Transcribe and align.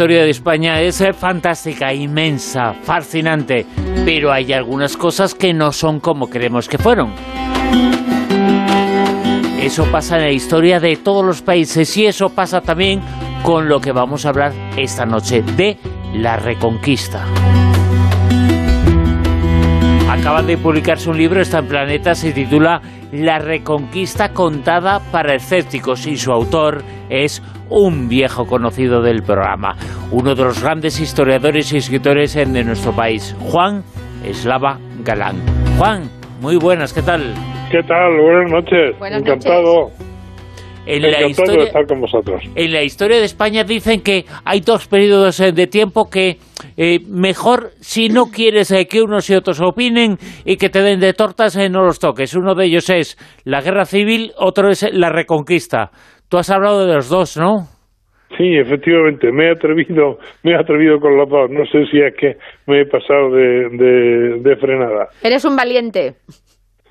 historia 0.00 0.24
de 0.24 0.30
España 0.30 0.80
es 0.80 0.98
eh, 1.02 1.12
fantástica, 1.12 1.92
inmensa, 1.92 2.72
fascinante, 2.72 3.66
pero 4.06 4.32
hay 4.32 4.50
algunas 4.54 4.96
cosas 4.96 5.34
que 5.34 5.52
no 5.52 5.72
son 5.72 6.00
como 6.00 6.30
creemos 6.30 6.70
que 6.70 6.78
fueron. 6.78 7.12
Eso 9.60 9.84
pasa 9.92 10.16
en 10.16 10.22
la 10.22 10.30
historia 10.30 10.80
de 10.80 10.96
todos 10.96 11.22
los 11.22 11.42
países 11.42 11.94
y 11.98 12.06
eso 12.06 12.30
pasa 12.30 12.62
también 12.62 13.02
con 13.42 13.68
lo 13.68 13.78
que 13.78 13.92
vamos 13.92 14.24
a 14.24 14.30
hablar 14.30 14.54
esta 14.78 15.04
noche 15.04 15.42
de 15.42 15.76
la 16.14 16.38
Reconquista. 16.38 17.26
Acaba 20.20 20.42
de 20.42 20.58
publicarse 20.58 21.08
un 21.08 21.16
libro, 21.16 21.40
está 21.40 21.60
en 21.60 21.66
Planeta, 21.66 22.14
se 22.14 22.32
titula 22.32 22.82
La 23.10 23.38
Reconquista 23.38 24.34
contada 24.34 25.00
para 25.10 25.34
escépticos 25.34 26.06
y 26.06 26.18
su 26.18 26.30
autor 26.30 26.82
es 27.08 27.42
un 27.70 28.06
viejo 28.06 28.46
conocido 28.46 29.00
del 29.00 29.22
programa, 29.22 29.76
uno 30.12 30.34
de 30.34 30.44
los 30.44 30.62
grandes 30.62 31.00
historiadores 31.00 31.72
y 31.72 31.78
escritores 31.78 32.34
de 32.34 32.64
nuestro 32.64 32.92
país, 32.92 33.34
Juan 33.40 33.82
Eslava 34.22 34.78
Galán. 35.02 35.36
Juan, 35.78 36.10
muy 36.42 36.56
buenas, 36.56 36.92
¿qué 36.92 37.00
tal? 37.00 37.22
¿Qué 37.70 37.82
tal? 37.84 38.20
Buenas 38.20 38.50
noches. 38.52 38.96
Encantado. 39.00 39.90
En 40.86 41.02
la, 41.02 41.26
historia, 41.26 41.58
de 41.58 41.64
estar 41.64 41.86
con 41.86 42.00
vosotros. 42.00 42.42
en 42.54 42.72
la 42.72 42.82
historia 42.82 43.18
de 43.18 43.24
España 43.24 43.64
dicen 43.64 44.02
que 44.02 44.24
hay 44.44 44.60
dos 44.60 44.88
periodos 44.88 45.38
eh, 45.40 45.52
de 45.52 45.66
tiempo 45.66 46.08
que 46.10 46.38
eh, 46.76 47.00
mejor, 47.06 47.70
si 47.80 48.08
no 48.08 48.26
quieres 48.26 48.70
eh, 48.72 48.86
que 48.86 49.02
unos 49.02 49.28
y 49.28 49.34
otros 49.34 49.60
opinen 49.60 50.16
y 50.44 50.56
que 50.56 50.70
te 50.70 50.80
den 50.80 50.98
de 51.00 51.12
tortas, 51.12 51.56
no 51.70 51.84
los 51.84 51.98
toques. 51.98 52.34
Uno 52.34 52.54
de 52.54 52.64
ellos 52.64 52.88
es 52.90 53.16
la 53.44 53.60
guerra 53.60 53.84
civil, 53.84 54.32
otro 54.38 54.70
es 54.70 54.88
la 54.92 55.10
reconquista. 55.10 55.90
Tú 56.28 56.38
has 56.38 56.50
hablado 56.50 56.86
de 56.86 56.94
los 56.94 57.08
dos, 57.08 57.36
¿no? 57.36 57.68
Sí, 58.38 58.56
efectivamente, 58.56 59.30
me 59.32 59.48
he 59.48 59.50
atrevido, 59.50 60.18
me 60.44 60.52
he 60.52 60.56
atrevido 60.56 60.98
con 60.98 61.16
los 61.16 61.28
dos. 61.28 61.50
No 61.50 61.66
sé 61.66 61.84
si 61.90 61.98
es 61.98 62.14
que 62.16 62.36
me 62.66 62.80
he 62.80 62.86
pasado 62.86 63.30
de, 63.30 64.38
de 64.40 64.56
frenada. 64.56 65.08
Eres 65.22 65.44
un 65.44 65.56
valiente. 65.56 66.14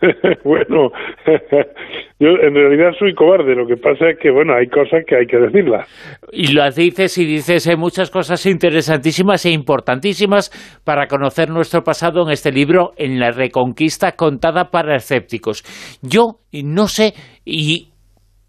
bueno, 0.43 0.91
yo 2.19 2.29
en 2.29 2.55
realidad 2.55 2.91
soy 2.97 3.13
cobarde, 3.13 3.55
lo 3.55 3.67
que 3.67 3.77
pasa 3.77 4.09
es 4.09 4.19
que, 4.19 4.31
bueno, 4.31 4.53
hay 4.53 4.67
cosas 4.67 5.03
que 5.05 5.15
hay 5.15 5.25
que 5.25 5.37
decirlas. 5.37 5.87
Y 6.31 6.53
lo 6.53 6.69
dices 6.71 7.17
y 7.17 7.25
dices 7.25 7.67
hay 7.67 7.75
muchas 7.75 8.09
cosas 8.09 8.45
interesantísimas 8.45 9.45
e 9.45 9.51
importantísimas 9.51 10.51
para 10.83 11.07
conocer 11.07 11.49
nuestro 11.49 11.83
pasado 11.83 12.23
en 12.23 12.31
este 12.31 12.51
libro, 12.51 12.91
en 12.97 13.19
la 13.19 13.31
Reconquista 13.31 14.13
contada 14.13 14.71
para 14.71 14.95
escépticos. 14.95 15.63
Yo 16.01 16.39
no 16.63 16.87
sé, 16.87 17.13
y 17.45 17.89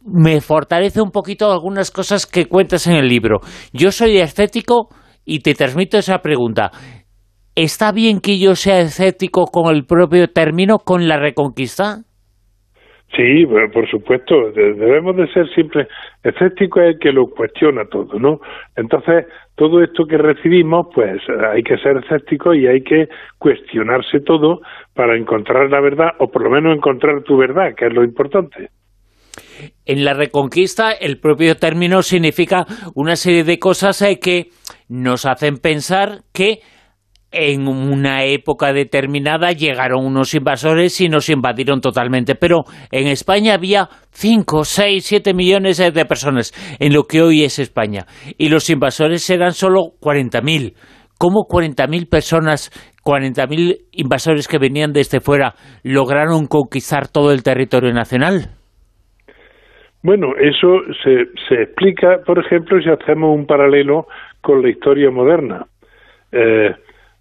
me 0.04 0.40
fortalece 0.40 1.00
un 1.02 1.10
poquito 1.10 1.52
algunas 1.52 1.90
cosas 1.90 2.26
que 2.26 2.46
cuentas 2.46 2.86
en 2.86 2.94
el 2.94 3.08
libro. 3.08 3.40
Yo 3.72 3.92
soy 3.92 4.18
escéptico 4.18 4.88
y 5.24 5.40
te 5.40 5.54
transmito 5.54 5.98
esa 5.98 6.18
pregunta. 6.18 6.70
¿Está 7.62 7.92
bien 7.92 8.20
que 8.20 8.38
yo 8.38 8.54
sea 8.54 8.80
escéptico 8.80 9.44
con 9.44 9.76
el 9.76 9.84
propio 9.84 10.28
término, 10.28 10.78
con 10.78 11.06
la 11.06 11.18
reconquista? 11.18 11.98
Sí, 13.14 13.44
por 13.44 13.86
supuesto, 13.90 14.50
debemos 14.52 15.14
de 15.14 15.30
ser 15.30 15.46
siempre 15.50 15.86
escéptico 16.24 16.80
es 16.80 16.94
el 16.94 16.98
que 16.98 17.12
lo 17.12 17.26
cuestiona 17.26 17.84
todo, 17.84 18.18
¿no? 18.18 18.40
Entonces, 18.76 19.26
todo 19.56 19.82
esto 19.82 20.06
que 20.06 20.16
recibimos, 20.16 20.86
pues 20.94 21.20
hay 21.52 21.62
que 21.62 21.76
ser 21.76 21.98
escéptico 21.98 22.54
y 22.54 22.66
hay 22.66 22.80
que 22.80 23.08
cuestionarse 23.36 24.20
todo 24.20 24.62
para 24.94 25.18
encontrar 25.18 25.68
la 25.68 25.82
verdad, 25.82 26.12
o 26.18 26.30
por 26.30 26.44
lo 26.44 26.48
menos 26.48 26.74
encontrar 26.74 27.22
tu 27.24 27.36
verdad, 27.36 27.74
que 27.76 27.88
es 27.88 27.92
lo 27.92 28.02
importante. 28.02 28.70
En 29.84 30.06
la 30.06 30.14
reconquista, 30.14 30.92
el 30.92 31.20
propio 31.20 31.56
término 31.56 32.00
significa 32.00 32.64
una 32.94 33.16
serie 33.16 33.44
de 33.44 33.58
cosas 33.58 34.00
eh, 34.00 34.18
que 34.18 34.44
nos 34.88 35.26
hacen 35.26 35.58
pensar 35.58 36.20
que 36.32 36.60
en 37.32 37.68
una 37.68 38.24
época 38.24 38.72
determinada 38.72 39.52
llegaron 39.52 40.04
unos 40.04 40.34
invasores 40.34 41.00
y 41.00 41.08
nos 41.08 41.28
invadieron 41.28 41.80
totalmente, 41.80 42.34
pero 42.34 42.64
en 42.90 43.06
España 43.06 43.54
había 43.54 43.88
5, 44.10 44.64
6, 44.64 45.04
7 45.04 45.34
millones 45.34 45.78
de 45.78 46.04
personas 46.04 46.52
en 46.78 46.92
lo 46.92 47.04
que 47.04 47.22
hoy 47.22 47.44
es 47.44 47.58
España 47.58 48.06
y 48.36 48.48
los 48.48 48.68
invasores 48.70 49.28
eran 49.30 49.52
solo 49.52 49.92
40.000. 50.00 50.74
¿Cómo 51.18 51.40
40.000 51.46 52.08
personas, 52.08 52.70
40.000 53.04 53.76
invasores 53.92 54.48
que 54.48 54.58
venían 54.58 54.92
desde 54.92 55.20
fuera 55.20 55.54
lograron 55.84 56.46
conquistar 56.46 57.08
todo 57.08 57.32
el 57.32 57.42
territorio 57.42 57.92
nacional? 57.92 58.56
Bueno, 60.02 60.28
eso 60.40 60.80
se, 61.04 61.62
explica, 61.62 62.20
por 62.24 62.38
ejemplo, 62.38 62.80
si 62.80 62.88
hacemos 62.88 63.36
un 63.36 63.44
paralelo 63.46 64.06
con 64.40 64.62
la 64.62 64.70
historia 64.70 65.10
moderna. 65.10 65.66
Eh, 66.32 66.70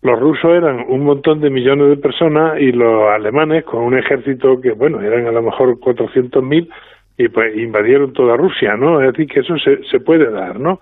los 0.01 0.19
rusos 0.19 0.51
eran 0.51 0.85
un 0.87 1.03
montón 1.03 1.41
de 1.41 1.49
millones 1.49 1.89
de 1.89 1.97
personas 1.97 2.59
y 2.59 2.71
los 2.71 3.09
alemanes 3.09 3.65
con 3.65 3.83
un 3.83 3.97
ejército 3.97 4.61
que, 4.61 4.71
bueno, 4.71 5.01
eran 5.01 5.27
a 5.27 5.31
lo 5.31 5.41
mejor 5.41 5.77
400.000 5.79 6.69
y 7.17 7.27
pues 7.27 7.55
invadieron 7.57 8.13
toda 8.13 8.37
Rusia, 8.37 8.77
¿no? 8.77 9.01
Es 9.01 9.11
decir, 9.11 9.27
que 9.27 9.41
eso 9.41 9.57
se, 9.57 9.83
se 9.83 9.99
puede 9.99 10.31
dar, 10.31 10.57
¿no? 10.57 10.79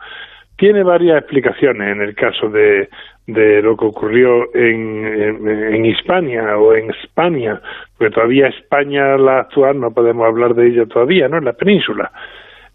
Tiene 0.55 0.83
varias 0.83 1.19
explicaciones 1.19 1.95
en 1.95 2.01
el 2.01 2.13
caso 2.13 2.49
de, 2.49 2.89
de 3.25 3.61
lo 3.61 3.75
que 3.75 3.85
ocurrió 3.85 4.55
en, 4.55 5.47
en, 5.47 5.85
Hispania 5.85 6.57
o 6.57 6.73
en 6.73 6.91
España, 6.91 7.59
porque 7.97 8.13
todavía 8.13 8.47
España, 8.47 9.17
la 9.17 9.39
actual, 9.41 9.79
no 9.79 9.91
podemos 9.91 10.25
hablar 10.27 10.53
de 10.55 10.67
ella 10.67 10.85
todavía, 10.85 11.27
¿no? 11.27 11.37
En 11.37 11.45
la 11.45 11.53
península. 11.53 12.11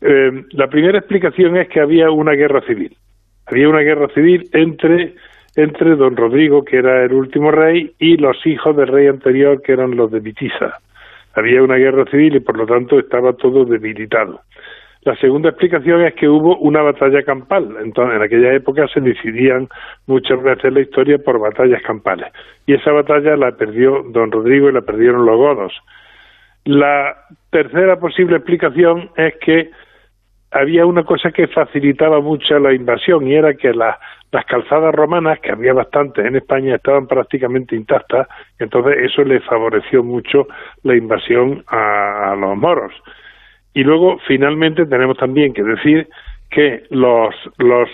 Eh, 0.01 0.45
la 0.51 0.69
primera 0.69 0.99
explicación 0.99 1.57
es 1.57 1.69
que 1.69 1.81
había 1.81 2.11
una 2.11 2.33
guerra 2.33 2.61
civil. 2.63 2.97
Había 3.47 3.69
una 3.69 3.81
guerra 3.81 4.09
civil 4.09 4.49
entre 4.53 5.15
entre 5.57 5.97
don 5.97 6.17
Rodrigo, 6.17 6.65
que 6.65 6.79
era 6.79 7.05
el 7.05 7.13
último 7.13 7.51
rey, 7.51 7.93
y 7.99 8.17
los 8.17 8.37
hijos 8.47 8.77
del 8.77 8.89
rey 8.89 9.07
anterior, 9.07 9.61
que 9.63 9.73
eran 9.73 9.97
los 9.97 10.11
de 10.11 10.21
Vitiza. 10.21 10.79
Había 11.35 11.63
una 11.63 11.77
guerra 11.77 12.05
civil 12.11 12.37
y 12.37 12.41
por 12.41 12.57
lo 12.57 12.67
tanto 12.67 12.99
estaba 12.99 13.33
todo 13.35 13.65
debilitado. 13.65 14.41
La 15.05 15.17
segunda 15.17 15.49
explicación 15.49 16.03
es 16.03 16.15
que 16.15 16.29
hubo 16.29 16.57
una 16.59 16.81
batalla 16.81 17.23
campal. 17.25 17.77
Entonces, 17.83 18.17
en 18.17 18.23
aquella 18.23 18.55
época 18.55 18.87
se 18.87 19.01
decidían 19.01 19.69
muchas 20.07 20.41
veces 20.43 20.73
la 20.73 20.81
historia 20.81 21.19
por 21.19 21.41
batallas 21.41 21.83
campales. 21.83 22.33
Y 22.67 22.75
esa 22.75 22.93
batalla 22.93 23.37
la 23.37 23.51
perdió 23.53 24.05
don 24.11 24.31
Rodrigo 24.31 24.69
y 24.69 24.73
la 24.73 24.83
perdieron 24.83 25.27
los 25.27 25.37
godos. 25.37 25.73
La 26.65 27.17
tercera 27.51 27.99
posible 27.99 28.37
explicación 28.37 29.11
es 29.17 29.35
que 29.45 29.71
había 30.53 30.87
una 30.87 31.03
cosa 31.03 31.33
que 31.33 31.49
facilitaba 31.49 32.21
mucho 32.21 32.59
la 32.61 32.73
invasión 32.73 33.27
y 33.27 33.35
era 33.35 33.55
que 33.55 33.73
las 33.73 33.97
las 34.33 34.47
calzadas 34.47 34.95
romanas, 34.95 35.39
que 35.41 35.53
había 35.53 35.75
bastantes 35.75 36.25
en 36.25 36.37
España, 36.37 36.77
estaban 36.77 37.07
prácticamente 37.07 37.77
intactas, 37.77 38.27
entonces 38.59 38.97
eso 39.03 39.23
le 39.25 39.41
favoreció 39.41 40.03
mucho 40.03 40.49
la 40.83 40.97
invasión 40.97 41.63
a, 41.69 42.35
los 42.39 42.57
moros. 42.57 42.93
Y 43.75 43.85
luego, 43.85 44.19
finalmente, 44.27 44.87
tenemos 44.87 45.19
también 45.19 45.53
que 45.53 45.63
decir 45.63 46.09
que 46.51 46.85
los, 46.91 47.35
los 47.59 47.89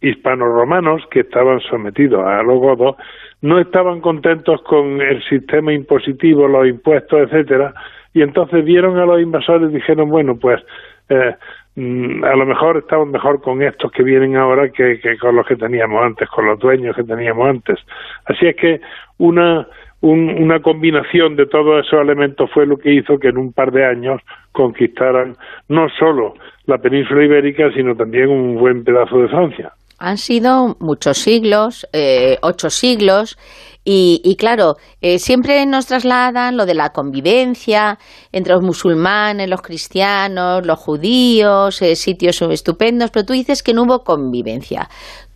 hispano-romanos 0.00 1.02
que 1.10 1.20
estaban 1.20 1.60
sometidos 1.60 2.24
a 2.24 2.42
los 2.42 2.58
godos 2.58 2.96
no 3.42 3.58
estaban 3.58 4.00
contentos 4.00 4.62
con 4.62 5.00
el 5.00 5.22
sistema 5.24 5.72
impositivo, 5.72 6.46
los 6.46 6.68
impuestos, 6.68 7.20
etcétera, 7.20 7.74
y 8.14 8.22
entonces 8.22 8.64
vieron 8.64 8.96
a 8.98 9.06
los 9.06 9.20
invasores 9.20 9.70
y 9.70 9.74
dijeron, 9.74 10.08
bueno, 10.08 10.36
pues 10.38 10.60
eh, 11.08 11.34
a 11.76 12.36
lo 12.36 12.46
mejor 12.46 12.78
estamos 12.78 13.08
mejor 13.08 13.40
con 13.40 13.62
estos 13.62 13.92
que 13.92 14.02
vienen 14.02 14.36
ahora 14.36 14.70
que, 14.70 15.00
con 15.20 15.36
los 15.36 15.46
que 15.46 15.56
teníamos 15.56 16.04
antes, 16.04 16.28
con 16.28 16.46
los 16.46 16.58
dueños 16.58 16.96
que 16.96 17.04
teníamos 17.04 17.48
antes. 17.48 17.78
Así 18.26 18.46
es 18.46 18.56
que 18.56 18.80
una, 19.18 19.66
una 20.00 20.60
combinación 20.60 21.36
de 21.36 21.46
todos 21.46 21.86
esos 21.86 22.00
elementos 22.00 22.50
fue 22.50 22.66
lo 22.66 22.76
que 22.76 22.92
hizo 22.92 23.18
que 23.18 23.28
en 23.28 23.38
un 23.38 23.52
par 23.52 23.70
de 23.70 23.86
años 23.86 24.20
conquistaran 24.52 25.36
no 25.68 25.88
solo 25.90 26.34
la 26.66 26.78
península 26.78 27.24
ibérica, 27.24 27.70
sino 27.72 27.94
también 27.94 28.28
un 28.28 28.56
buen 28.56 28.84
pedazo 28.84 29.22
de 29.22 29.28
Francia. 29.28 29.72
Han 30.00 30.18
sido 30.18 30.76
muchos 30.80 31.18
siglos, 31.18 31.86
eh, 31.92 32.38
ocho 32.42 32.70
siglos, 32.70 33.36
y, 33.82 34.36
claro, 34.38 34.76
eh, 35.00 35.18
siempre 35.18 35.64
nos 35.64 35.86
trasladan 35.86 36.56
lo 36.56 36.66
de 36.66 36.74
la 36.74 36.90
convivencia 36.90 37.98
entre 38.30 38.52
los 38.52 38.62
musulmanes, 38.62 39.48
los 39.48 39.62
cristianos, 39.62 40.66
los 40.66 40.78
judíos, 40.78 41.80
eh, 41.80 41.96
sitios 41.96 42.40
estupendos, 42.42 43.10
pero 43.10 43.24
tú 43.24 43.32
dices 43.32 43.62
que 43.62 43.72
no 43.72 43.82
hubo 43.84 44.04
convivencia 44.04 44.88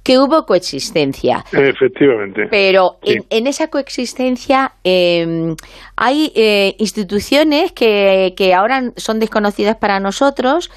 que 0.05 0.19
hubo 0.19 0.45
coexistencia. 0.45 1.43
Efectivamente. 1.51 2.43
Pero 2.51 2.99
en, 3.03 3.47
esa 3.47 3.69
coexistencia 3.69 4.75
em, 4.85 5.57
hay 5.97 6.31
eh, 6.37 6.77
instituciones 6.79 7.73
que, 7.73 8.35
que, 8.37 8.53
ahora 8.53 8.93
son 8.97 9.19
desconocidas 9.19 9.77
para 9.77 10.01
nosotros, 10.01 10.71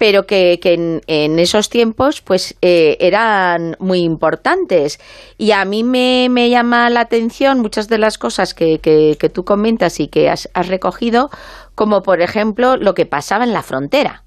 pero 0.00 0.24
que, 0.26 0.58
en, 0.64 1.38
esos 1.38 1.68
tiempos 1.68 2.22
pues 2.22 2.58
eh, 2.62 2.96
eran 3.00 3.76
muy 3.78 3.98
importantes. 3.98 4.98
Y 5.36 5.52
a 5.52 5.66
mí 5.66 5.84
me, 5.84 6.48
llama 6.48 6.88
la 6.88 7.00
atención 7.00 7.60
muchas 7.60 7.86
de 7.90 7.98
las 7.98 8.16
cosas 8.16 8.54
que, 8.54 8.78
que, 8.80 9.28
tú 9.28 9.44
comentas 9.44 10.00
y 10.00 10.08
que 10.08 10.30
has, 10.30 10.48
recogido, 10.70 11.28
como 11.74 12.02
por 12.02 12.22
ejemplo 12.22 12.78
lo 12.78 12.94
que 12.94 13.04
pasaba 13.04 13.44
en 13.44 13.52
la 13.52 13.62
frontera. 13.62 14.22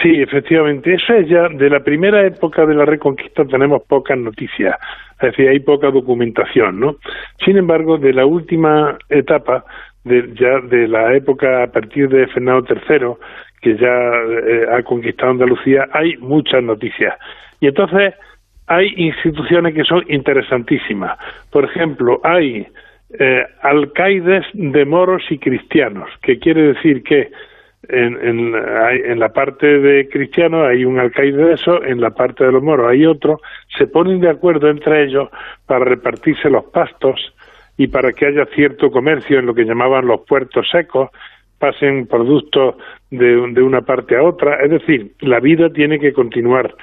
Sí, 0.00 0.22
efectivamente. 0.22 0.94
Eso 0.94 1.12
es 1.12 1.28
ya 1.28 1.50
de 1.50 1.68
la 1.68 1.80
primera 1.80 2.26
época 2.26 2.64
de 2.64 2.74
la 2.74 2.86
Reconquista 2.86 3.44
tenemos 3.44 3.82
pocas 3.86 4.16
noticias, 4.16 4.76
es 5.20 5.30
decir, 5.30 5.48
hay 5.48 5.60
poca 5.60 5.90
documentación, 5.90 6.80
¿no? 6.80 6.96
Sin 7.44 7.58
embargo, 7.58 7.98
de 7.98 8.14
la 8.14 8.24
última 8.24 8.96
etapa, 9.10 9.64
de, 10.04 10.32
ya 10.40 10.60
de 10.66 10.88
la 10.88 11.14
época 11.14 11.64
a 11.64 11.66
partir 11.66 12.08
de 12.08 12.26
Fernando 12.28 12.64
III, 12.88 13.14
que 13.60 13.76
ya 13.76 13.86
eh, 13.86 14.66
ha 14.72 14.82
conquistado 14.82 15.32
Andalucía, 15.32 15.88
hay 15.92 16.16
muchas 16.18 16.62
noticias. 16.62 17.14
Y 17.60 17.66
entonces 17.66 18.14
hay 18.66 18.92
instituciones 18.96 19.74
que 19.74 19.84
son 19.84 20.04
interesantísimas. 20.08 21.18
Por 21.50 21.64
ejemplo, 21.64 22.20
hay 22.22 22.66
eh, 23.18 23.44
alcaides 23.62 24.44
de 24.52 24.84
moros 24.84 25.22
y 25.30 25.38
cristianos, 25.38 26.10
que 26.22 26.38
quiere 26.38 26.74
decir 26.74 27.02
que 27.02 27.30
en, 27.88 28.18
en, 28.22 28.54
en, 28.54 29.18
la 29.18 29.30
parte 29.30 29.66
de 29.66 30.08
cristianos 30.08 30.66
hay 30.66 30.84
un 30.84 30.98
alcaide 30.98 31.42
de 31.42 31.54
eso, 31.54 31.82
en 31.82 32.00
la 32.00 32.10
parte 32.10 32.44
de 32.44 32.52
los 32.52 32.62
moros 32.62 32.90
hay 32.90 33.06
otro, 33.06 33.40
se 33.78 33.86
ponen 33.86 34.20
de 34.20 34.28
acuerdo 34.28 34.68
entre 34.68 35.04
ellos 35.04 35.30
para 35.64 35.84
repartirse 35.84 36.50
los 36.50 36.64
pastos 36.66 37.32
y 37.78 37.86
para 37.86 38.12
que 38.12 38.26
haya 38.26 38.44
cierto 38.54 38.90
comercio 38.90 39.38
en 39.38 39.46
lo 39.46 39.54
que 39.54 39.64
llamaban 39.64 40.06
los 40.06 40.22
puertos 40.22 40.68
secos, 40.70 41.10
pasen 41.58 42.06
productos 42.06 42.76
de, 43.10 43.36
una 43.62 43.82
parte 43.82 44.16
a 44.16 44.22
otra, 44.22 44.62
es 44.62 44.70
decir, 44.70 45.12
la 45.20 45.40
vida 45.40 45.70
tiene 45.70 45.98
que 45.98 46.12
continuar 46.12 46.74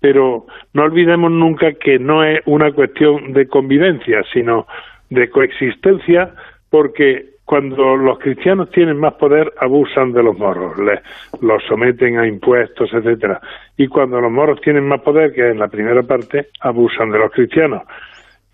pero 0.00 0.46
no 0.74 0.84
olvidemos 0.84 1.30
nunca 1.30 1.72
que 1.72 1.98
no 1.98 2.22
es 2.22 2.40
una 2.46 2.70
cuestión 2.72 3.32
de 3.32 3.48
convivencia, 3.48 4.22
sino 4.32 4.66
de 5.10 5.28
coexistencia, 5.28 6.34
porque 6.70 7.30
cuando 7.44 7.96
los 7.96 8.18
cristianos 8.18 8.70
tienen 8.70 8.98
más 8.98 9.14
poder, 9.14 9.52
abusan 9.58 10.12
de 10.12 10.22
los 10.22 10.36
moros, 10.36 10.78
les, 10.78 11.00
los 11.40 11.62
someten 11.64 12.18
a 12.18 12.26
impuestos, 12.26 12.92
etcétera. 12.92 13.40
Y 13.76 13.88
cuando 13.88 14.20
los 14.20 14.30
moros 14.30 14.60
tienen 14.60 14.86
más 14.86 15.00
poder, 15.00 15.32
que 15.32 15.48
en 15.48 15.58
la 15.58 15.68
primera 15.68 16.02
parte, 16.02 16.48
abusan 16.60 17.10
de 17.10 17.18
los 17.18 17.32
cristianos. 17.32 17.82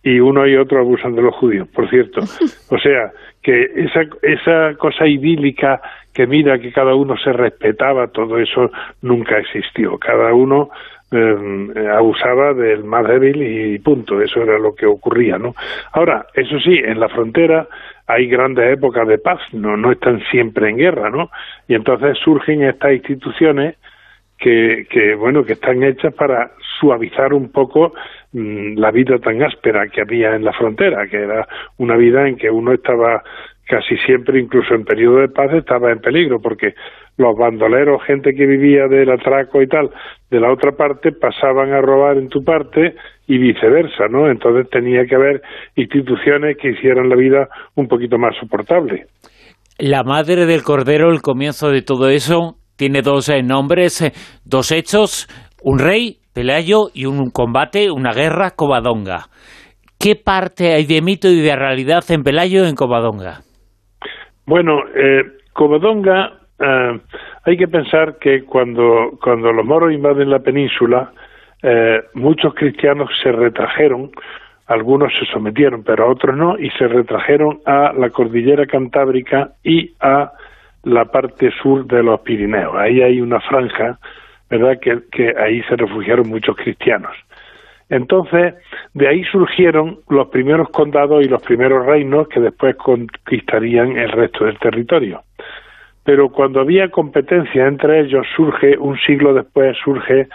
Y 0.05 0.21
uno 0.21 0.47
y 0.47 0.57
otro 0.57 0.79
abusan 0.79 1.17
de 1.17 1.23
los 1.23 1.35
judíos, 1.35 1.67
por 1.69 1.89
cierto. 1.91 2.21
O 2.71 2.79
sea, 2.79 3.13
que 3.43 3.65
esa, 3.77 4.03
esa 4.23 4.75
cosa 4.77 5.07
idílica 5.07 5.81
que 6.13 6.27
mira 6.27 6.59
que 6.59 6.73
cada 6.73 6.95
uno 6.95 7.17
se 7.17 7.33
respetaba, 7.33 8.09
todo 8.09 8.39
eso 8.39 8.71
nunca 9.03 9.39
existió. 9.39 9.99
Cada 9.99 10.33
uno 10.33 10.71
eh, 11.11 11.89
abusaba 11.93 12.55
del 12.55 12.85
más 12.85 13.07
débil 13.07 13.43
y 13.43 13.79
punto, 13.79 14.21
eso 14.21 14.43
era 14.43 14.59
lo 14.59 14.75
que 14.75 14.87
ocurría, 14.87 15.39
¿no? 15.39 15.55
Ahora, 15.93 16.27
eso 16.35 16.59
sí, 16.59 16.75
en 16.75 16.99
la 16.99 17.09
frontera 17.09 17.69
hay 18.07 18.27
grandes 18.27 18.73
épocas 18.73 19.07
de 19.07 19.19
paz, 19.19 19.41
no, 19.53 19.77
no 19.77 19.93
están 19.93 20.21
siempre 20.31 20.71
en 20.71 20.77
guerra, 20.77 21.11
¿no? 21.11 21.31
Y 21.69 21.75
entonces 21.75 22.19
surgen 22.19 22.63
estas 22.63 22.93
instituciones 22.93 23.77
que, 24.39 24.87
que 24.91 25.15
bueno, 25.15 25.45
que 25.45 25.55
están 25.55 25.83
hechas 25.83 26.15
para 26.15 26.53
suavizar 26.79 27.33
un 27.33 27.51
poco 27.51 27.93
mm, 28.33 28.77
la 28.77 28.91
vida 28.91 29.19
tan 29.19 29.43
áspera 29.43 29.89
que 29.89 30.03
había 30.03 30.35
en 30.35 30.45
la 30.45 30.53
frontera, 30.53 31.07
que 31.09 31.17
era 31.17 31.47
una 31.79 31.97
vida 31.97 32.29
en 32.29 32.37
que 32.37 32.51
uno 32.51 32.73
estaba 32.73 33.23
casi 33.67 33.97
siempre, 33.99 34.39
incluso 34.39 34.75
en 34.75 34.85
periodo 34.85 35.19
de 35.19 35.29
paz, 35.29 35.53
estaba 35.55 35.91
en 35.91 35.99
peligro, 35.99 36.41
porque 36.41 36.75
los 37.17 37.37
bandoleros, 37.37 38.03
gente 38.05 38.35
que 38.35 38.47
vivía 38.47 38.89
del 38.89 39.11
atraco 39.11 39.63
y 39.63 39.67
tal, 39.67 39.91
de 40.31 40.41
la 40.41 40.53
otra 40.53 40.73
parte, 40.73 41.13
pasaban 41.13 41.73
a 41.73 41.81
robar 41.81 42.19
en 42.19 42.29
tu 42.29 42.45
parte 42.45 42.95
y 43.27 43.39
viceversa, 43.39 44.09
¿no? 44.09 44.29
Entonces 44.29 44.69
tenía 44.69 45.07
que 45.07 45.15
haber 45.15 45.43
instituciones 45.77 46.57
que 46.59 46.71
hicieran 46.71 47.09
la 47.09 47.17
vida 47.17 47.49
un 47.75 47.89
poquito 47.89 48.19
más 48.19 48.37
soportable. 48.39 49.07
La 49.79 50.03
madre 50.05 50.47
del 50.47 50.63
Cordero, 50.63 51.11
el 51.11 51.23
comienzo 51.23 51.71
de 51.71 51.83
todo 51.83 52.09
eso, 52.09 52.57
tiene 52.77 53.03
dos 53.03 53.29
eh, 53.29 53.43
nombres, 53.43 54.03
eh, 54.03 54.13
dos 54.45 54.73
hechos, 54.73 55.29
un 55.63 55.79
rey, 55.79 56.19
Pelayo, 56.35 56.89
y 56.93 57.07
un 57.07 57.31
combate, 57.31 57.91
una 57.91 58.13
guerra, 58.13 58.51
Covadonga. 58.57 59.27
¿Qué 59.99 60.17
parte 60.17 60.75
hay 60.75 60.85
de 60.85 61.01
mito 61.01 61.29
y 61.29 61.41
de 61.41 61.57
realidad 61.57 62.03
en 62.11 62.23
Pelayo 62.23 62.65
y 62.65 62.69
en 62.69 62.75
Covadonga? 62.75 63.41
Bueno, 64.47 64.81
eh, 64.95 65.23
Covadonga 65.53 66.33
eh, 66.61 67.01
hay 67.45 67.57
que 67.57 67.69
pensar 67.69 68.19
que 68.21 68.45
cuando, 68.45 69.13
cuando 69.23 69.53
los 69.53 69.65
moros 69.65 69.93
invaden 69.93 70.31
la 70.31 70.41
península, 70.41 71.13
muchos 72.13 72.53
cristianos 72.53 73.09
se 73.23 73.33
retrajeron, 73.33 74.11
algunos 74.67 75.11
se 75.19 75.25
sometieron, 75.33 75.83
pero 75.83 76.11
otros 76.11 76.37
no, 76.37 76.59
y 76.59 76.69
se 76.73 76.87
retrajeron 76.87 77.61
a 77.65 77.95
la 77.95 78.11
cordillera 78.11 78.67
cantábrica 78.67 79.53
y 79.65 79.93
a 79.99 80.31
la 80.85 81.05
parte 81.07 81.51
sur 81.63 81.87
de 81.87 82.03
los 82.03 82.21
Pirineos. 82.21 82.75
Ahí 82.77 83.03
hay 83.03 83.21
una 83.21 83.41
franja, 83.41 83.99
¿verdad?, 84.51 84.79
que, 84.81 85.35
ahí 85.39 85.63
se 85.63 85.77
refugiaron 85.77 86.29
muchos 86.29 86.57
cristianos. 86.57 87.13
Entonces, 87.91 88.55
de 88.95 89.09
ahí 89.09 89.25
surgieron 89.25 89.99
los 90.09 90.29
primeros 90.29 90.71
condados 90.71 91.25
y 91.25 91.29
los 91.29 91.43
primeros 91.43 91.85
reinos 91.85 92.29
que 92.29 92.41
después 92.41 92.77
conquistarían 92.77 93.97
el 93.97 94.11
resto 94.11 94.47
del 94.47 94.59
territorio 94.59 95.23
pero 96.05 96.29
cuando 96.29 96.61
había 96.61 96.91
competencia 96.91 97.67
entre 97.67 98.01
ellos 98.01 98.27
surge 98.37 98.77
un 98.79 98.97
siglo 98.99 99.35
después 99.35 99.77
surge 99.83 100.29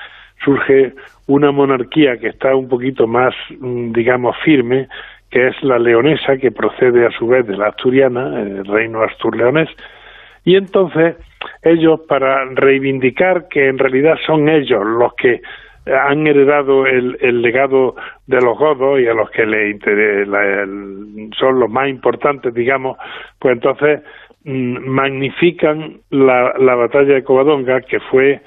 surge 0.44 0.94
una 1.28 1.52
monarquía 1.52 2.18
que 2.18 2.28
está 2.28 2.56
un 2.56 2.68
poquito 2.68 3.08
más 3.08 3.34
mm, 3.60 3.92
digamos 3.94 4.36
firme 4.44 4.88
que 5.30 5.48
es 5.48 5.64
la 5.64 5.78
leonesa 5.78 6.38
que 6.38 6.52
procede 6.52 7.06
a 7.06 7.12
su 7.12 7.28
vez 7.28 7.46
de 7.46 7.56
la 7.56 7.68
asturiana 7.68 8.42
el 8.42 8.66
reino 8.66 9.04
astur-leonés 9.04 9.70
y 10.44 10.56
entonces 10.56 11.16
ellos 11.64 12.02
para 12.08 12.46
reivindicar 12.46 13.48
que 13.48 13.68
en 13.68 13.78
realidad 13.78 14.16
son 14.26 14.50
ellos 14.50 14.84
los 14.86 15.14
que 15.16 15.42
han 15.86 16.28
heredado 16.28 16.86
el, 16.86 17.18
el 17.22 17.42
legado 17.42 17.96
de 18.28 18.42
los 18.42 18.58
godos 18.58 19.00
y 19.00 19.08
a 19.08 19.14
los 19.14 19.30
que 19.32 19.46
le 19.46 19.78
son 21.40 21.60
los 21.60 21.70
más 21.70 21.90
importantes, 21.90 22.54
digamos, 22.54 22.98
pues 23.40 23.54
entonces 23.54 24.02
Mm, 24.46 24.88
magnifican 24.88 26.00
la, 26.12 26.54
la 26.58 26.76
batalla 26.76 27.16
de 27.16 27.24
Covadonga, 27.24 27.82
que 27.82 28.00
fue 28.00 28.42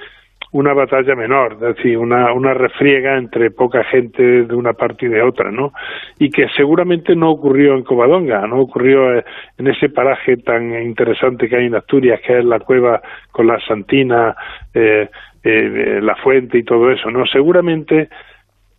una 0.53 0.75
batalla 0.75 1.15
menor, 1.15 1.55
es 1.55 1.77
decir, 1.77 1.97
una, 1.97 2.33
una 2.33 2.53
refriega 2.53 3.17
entre 3.17 3.51
poca 3.51 3.85
gente 3.85 4.45
de 4.45 4.55
una 4.55 4.75
parte 4.75 5.07
y 5.07 5.09
de 5.09 5.23
otra, 5.23 5.51
¿no? 5.51 5.73
Y 6.19 6.31
que 6.31 6.47
seguramente 6.55 7.17
no 7.17 7.31
ocurrió 7.31 7.75
en 7.75 7.83
Covadonga, 7.83 8.47
no 8.47 8.61
ocurrió 8.61 9.17
eh, 9.17 9.25
en 9.57 9.69
ese 9.69 9.89
paraje 9.89 10.37
tan 10.37 10.75
interesante 10.83 11.49
que 11.49 11.57
hay 11.57 11.67
en 11.67 11.75
Asturias, 11.75 12.21
que 12.27 12.39
es 12.39 12.45
la 12.45 12.61
cueva 12.61 13.01
con 13.31 13.47
la 13.47 13.59
Santina, 13.67 14.37
eh, 14.75 15.09
eh, 15.43 16.01
la 16.03 16.17
fuente 16.17 16.59
y 16.59 16.65
todo 16.65 16.91
eso, 16.91 17.11
¿no? 17.11 17.25
Seguramente 17.27 18.11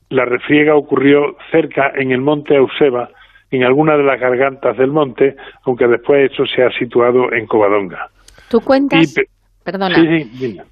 la 0.09 0.25
refriega 0.25 0.75
ocurrió 0.75 1.37
cerca 1.51 1.91
en 1.95 2.11
el 2.11 2.21
monte 2.21 2.53
Euseba, 2.53 3.09
en 3.49 3.63
alguna 3.63 3.97
de 3.97 4.03
las 4.03 4.19
gargantas 4.19 4.77
del 4.77 4.91
monte, 4.91 5.35
aunque 5.63 5.87
después 5.87 6.31
eso 6.31 6.45
se 6.45 6.63
ha 6.63 6.69
situado 6.71 7.33
en 7.33 7.47
Covadonga. 7.47 8.09
¿Tú 8.47 8.61
cuentas? 8.61 9.15
Perdona. 9.63 9.95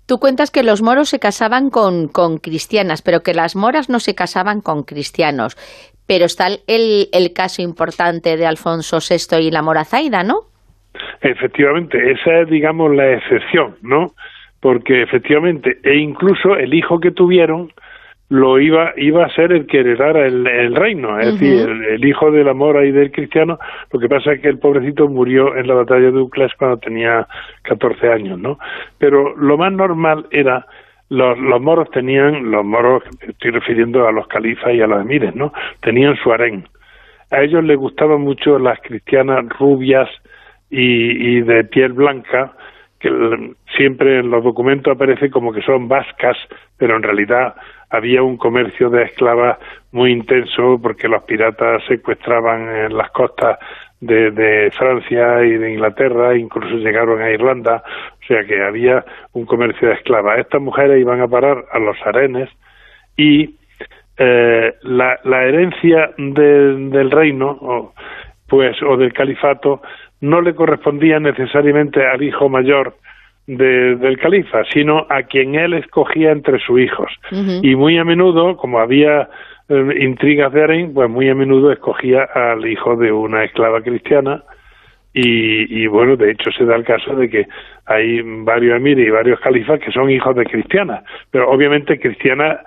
Tú 0.05 0.17
cuentas 0.19 0.51
que 0.51 0.63
los 0.63 0.81
moros 0.81 1.09
se 1.09 1.19
casaban 1.19 1.69
con, 1.69 2.07
con, 2.07 2.37
cristianas, 2.37 3.01
pero 3.01 3.21
que 3.21 3.33
las 3.33 3.55
moras 3.55 3.89
no 3.89 3.99
se 3.99 4.15
casaban 4.15 4.61
con 4.61 4.83
cristianos. 4.83 5.55
Pero 6.07 6.25
está 6.25 6.47
el, 6.67 7.07
el 7.13 7.33
caso 7.33 7.61
importante 7.61 8.35
de 8.35 8.45
Alfonso 8.45 8.97
VI 8.97 9.37
y 9.37 9.51
la 9.51 9.61
Morazaida, 9.61 10.23
¿no? 10.23 10.51
Efectivamente, 11.21 12.11
esa 12.11 12.41
es, 12.41 12.49
digamos, 12.49 12.93
la 12.93 13.13
excepción, 13.13 13.75
¿no? 13.81 14.13
Porque 14.59 15.03
efectivamente, 15.03 15.77
e 15.83 15.95
incluso 15.95 16.55
el 16.55 16.73
hijo 16.73 16.99
que 16.99 17.11
tuvieron 17.11 17.71
lo 18.31 18.61
iba 18.61 18.93
iba 18.95 19.25
a 19.25 19.35
ser 19.35 19.51
el 19.51 19.67
que 19.67 19.81
heredara 19.81 20.25
el, 20.25 20.73
reino, 20.73 21.19
es 21.19 21.33
decir, 21.33 21.67
el, 21.67 22.05
hijo 22.05 22.31
de 22.31 22.45
la 22.45 22.53
mora 22.53 22.85
y 22.85 22.91
del 22.91 23.11
cristiano. 23.11 23.59
Lo 23.91 23.99
que 23.99 24.07
pasa 24.07 24.31
es 24.31 24.41
que 24.41 24.47
el 24.47 24.57
pobrecito 24.57 25.09
murió 25.09 25.57
en 25.57 25.67
la 25.67 25.73
batalla 25.73 26.11
de 26.11 26.17
Uclas 26.17 26.53
cuando 26.57 26.77
tenía 26.77 27.27
14 27.63 28.09
años, 28.09 28.39
¿no? 28.39 28.57
Pero 28.97 29.35
lo 29.35 29.57
más 29.57 29.73
normal 29.73 30.27
era 30.31 30.65
los, 31.09 31.37
los 31.39 31.61
moros 31.61 31.91
tenían, 31.91 32.49
los 32.51 32.63
moros, 32.63 33.03
estoy 33.19 33.51
refiriendo 33.51 34.07
a 34.07 34.13
los 34.13 34.27
califas 34.27 34.73
y 34.75 34.79
a 34.79 34.87
los 34.87 35.01
emires, 35.01 35.35
¿no? 35.35 35.51
Tenían 35.81 36.15
su 36.15 36.31
harén. 36.31 36.63
A 37.31 37.41
ellos 37.41 37.65
les 37.65 37.77
gustaban 37.77 38.21
mucho 38.21 38.57
las 38.59 38.79
cristianas 38.79 39.43
rubias 39.59 40.09
y, 40.69 41.35
y 41.35 41.41
de 41.41 41.65
piel 41.65 41.91
blanca, 41.91 42.53
que 43.01 43.53
siempre 43.75 44.19
en 44.19 44.29
los 44.29 44.43
documentos 44.43 44.95
aparece 44.95 45.29
como 45.29 45.51
que 45.51 45.61
son 45.61 45.87
vascas, 45.87 46.37
pero 46.77 46.95
en 46.95 47.03
realidad 47.03 47.55
había 47.89 48.23
un 48.23 48.37
comercio 48.37 48.89
de 48.89 49.03
esclavas 49.03 49.57
muy 49.91 50.11
intenso 50.11 50.79
porque 50.81 51.07
los 51.07 51.23
piratas 51.23 51.83
secuestraban 51.87 52.73
en 52.75 52.97
las 52.97 53.11
costas 53.11 53.59
de, 53.99 54.71
Francia 54.77 55.43
y 55.43 55.57
de 55.57 55.73
Inglaterra, 55.73 56.35
incluso 56.35 56.75
llegaron 56.77 57.21
a 57.21 57.29
Irlanda, 57.29 57.83
o 58.13 58.25
sea 58.25 58.43
que 58.45 58.63
había 58.63 59.05
un 59.33 59.45
comercio 59.45 59.89
de 59.89 59.95
esclavas. 59.95 60.39
Estas 60.39 60.61
mujeres 60.61 60.99
iban 60.99 61.21
a 61.21 61.27
parar 61.27 61.65
a 61.71 61.79
los 61.79 61.97
arenes 62.05 62.49
y 63.15 63.55
eh, 64.17 64.73
la, 64.83 65.17
herencia 65.23 66.11
del 66.17 67.11
reino, 67.11 67.93
pues, 68.47 68.81
o 68.83 68.97
del 68.97 69.13
califato, 69.13 69.81
no 70.21 70.41
le 70.41 70.55
correspondía 70.55 71.19
necesariamente 71.19 72.05
al 72.05 72.21
hijo 72.21 72.47
mayor 72.47 72.95
del 73.47 74.17
califa, 74.19 74.63
sino 74.71 75.05
a 75.09 75.23
quien 75.23 75.55
él 75.55 75.73
escogía 75.73 76.31
entre 76.31 76.59
sus 76.59 76.79
hijos. 76.79 77.11
Y 77.61 77.75
muy 77.75 77.97
a 77.97 78.05
menudo, 78.05 78.55
como 78.55 78.79
había 78.79 79.29
eh, 79.67 79.97
intrigas 79.99 80.53
de 80.53 80.63
harén, 80.63 80.93
pues 80.93 81.09
muy 81.09 81.27
a 81.29 81.35
menudo 81.35 81.71
escogía 81.71 82.23
al 82.23 82.65
hijo 82.65 82.95
de 82.95 83.11
una 83.11 83.43
esclava 83.43 83.81
cristiana. 83.81 84.43
Y, 85.13 85.83
y, 85.83 85.87
bueno, 85.87 86.15
de 86.15 86.31
hecho 86.31 86.51
se 86.51 86.63
da 86.63 86.75
el 86.75 86.85
caso 86.85 87.13
de 87.15 87.29
que 87.29 87.47
hay 87.85 88.21
varios 88.21 88.77
emires 88.77 89.05
y 89.05 89.09
varios 89.09 89.39
califas 89.41 89.81
que 89.81 89.91
son 89.91 90.09
hijos 90.09 90.33
de 90.37 90.45
cristianas, 90.45 91.03
pero 91.31 91.49
obviamente 91.49 91.99
cristianas 91.99 92.59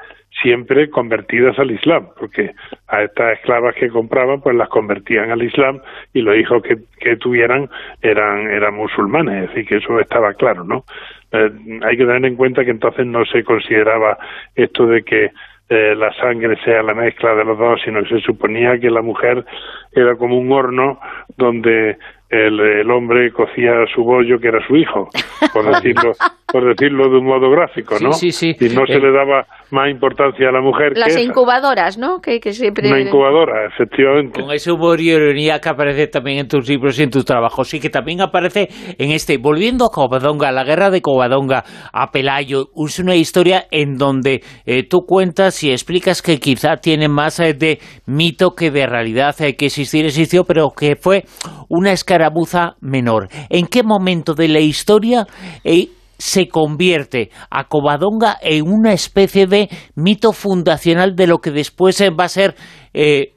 siempre 0.42 0.90
convertidas 0.90 1.58
al 1.58 1.70
Islam, 1.70 2.08
porque 2.18 2.54
a 2.88 3.02
estas 3.02 3.38
esclavas 3.38 3.74
que 3.76 3.88
compraban, 3.88 4.40
pues 4.40 4.56
las 4.56 4.68
convertían 4.68 5.30
al 5.30 5.42
Islam 5.42 5.80
y 6.12 6.22
los 6.22 6.36
hijos 6.36 6.62
que, 6.62 6.76
que 6.98 7.16
tuvieran 7.16 7.68
eran, 8.02 8.50
eran 8.50 8.74
musulmanes, 8.74 9.44
es 9.44 9.48
decir, 9.48 9.66
que 9.66 9.76
eso 9.76 9.98
estaba 10.00 10.34
claro, 10.34 10.64
¿no? 10.64 10.84
Eh, 11.32 11.50
hay 11.82 11.96
que 11.96 12.04
tener 12.04 12.24
en 12.24 12.36
cuenta 12.36 12.64
que 12.64 12.70
entonces 12.70 13.06
no 13.06 13.24
se 13.24 13.42
consideraba 13.44 14.18
esto 14.54 14.86
de 14.86 15.02
que 15.02 15.30
eh, 15.70 15.94
la 15.96 16.12
sangre 16.14 16.56
sea 16.62 16.82
la 16.82 16.94
mezcla 16.94 17.34
de 17.34 17.44
los 17.44 17.58
dos, 17.58 17.80
sino 17.84 18.02
que 18.02 18.16
se 18.16 18.20
suponía 18.20 18.78
que 18.78 18.90
la 18.90 19.02
mujer 19.02 19.44
era 19.92 20.14
como 20.16 20.38
un 20.38 20.52
horno 20.52 21.00
donde 21.38 21.96
el, 22.30 22.90
hombre 22.90 23.30
cocía 23.32 23.72
su 23.94 24.02
bollo 24.02 24.38
que 24.38 24.48
era 24.48 24.58
su 24.66 24.76
hijo, 24.76 25.08
por 25.52 25.64
decirlo, 25.74 26.12
por 26.46 26.66
decirlo 26.66 27.08
de 27.10 27.18
un 27.18 27.26
modo 27.26 27.50
gráfico, 27.50 27.96
¿no? 28.00 28.12
Sí, 28.12 28.30
sí, 28.30 28.54
Y 28.58 28.74
no 28.74 28.86
se 28.86 28.98
le 28.98 29.12
daba 29.12 29.46
más 29.70 29.90
importancia 29.90 30.48
a 30.48 30.52
la 30.52 30.60
mujer. 30.60 30.92
Las 30.96 31.16
incubadoras, 31.18 31.98
¿no? 31.98 32.20
Que, 32.20 32.40
siempre... 32.52 32.88
Una 32.88 33.00
incubadora, 33.00 33.66
efectivamente. 33.66 34.40
Con 34.40 34.52
ese 34.52 34.72
humor 34.72 35.00
y 35.00 35.10
ironía 35.10 35.60
que 35.60 35.68
aparece 35.68 36.06
también 36.06 36.38
en 36.38 36.48
tus 36.48 36.68
libros 36.68 36.98
y 36.98 37.02
en 37.02 37.10
tus 37.10 37.24
trabajos, 37.24 37.72
y 37.74 37.80
que 37.80 37.90
también 37.90 38.20
aparece 38.20 38.68
en 38.98 39.10
este. 39.10 39.38
Volviendo 39.38 39.86
a 39.86 39.90
Covadonga, 39.90 40.52
la 40.52 40.64
guerra 40.64 40.90
de 40.90 41.02
Covadonga, 41.02 41.64
a 41.92 42.10
Pelayo, 42.10 42.66
es 42.86 42.98
una 42.98 43.16
historia 43.16 43.64
en 43.70 43.96
donde 43.96 44.42
eh, 44.64 44.86
tú 44.88 45.00
cuentas 45.06 45.62
y 45.64 45.70
explicas 45.70 46.22
que 46.22 46.38
quizá 46.38 46.76
tiene 46.76 47.08
más 47.08 47.40
eh, 47.40 47.54
de 47.54 47.78
mito 48.06 48.54
que 48.54 48.70
de 48.70 48.86
realidad, 48.86 49.34
eh, 49.40 49.56
que 49.56 49.66
existir 49.66 50.04
existió, 50.04 50.44
pero 50.44 50.70
que 50.70 50.96
fue 50.96 51.24
una 51.68 51.92
escaramuza 52.14 52.76
menor. 52.80 53.28
¿En 53.50 53.66
qué 53.66 53.82
momento 53.82 54.34
de 54.34 54.48
la 54.48 54.60
historia 54.60 55.26
se 56.16 56.48
convierte 56.48 57.30
a 57.50 57.64
Covadonga 57.64 58.36
en 58.40 58.66
una 58.66 58.92
especie 58.92 59.46
de 59.46 59.68
mito 59.96 60.32
fundacional 60.32 61.16
de 61.16 61.26
lo 61.26 61.38
que 61.38 61.50
después 61.50 62.00
va 62.18 62.24
a 62.24 62.28
ser 62.28 62.54
eh, 62.94 63.32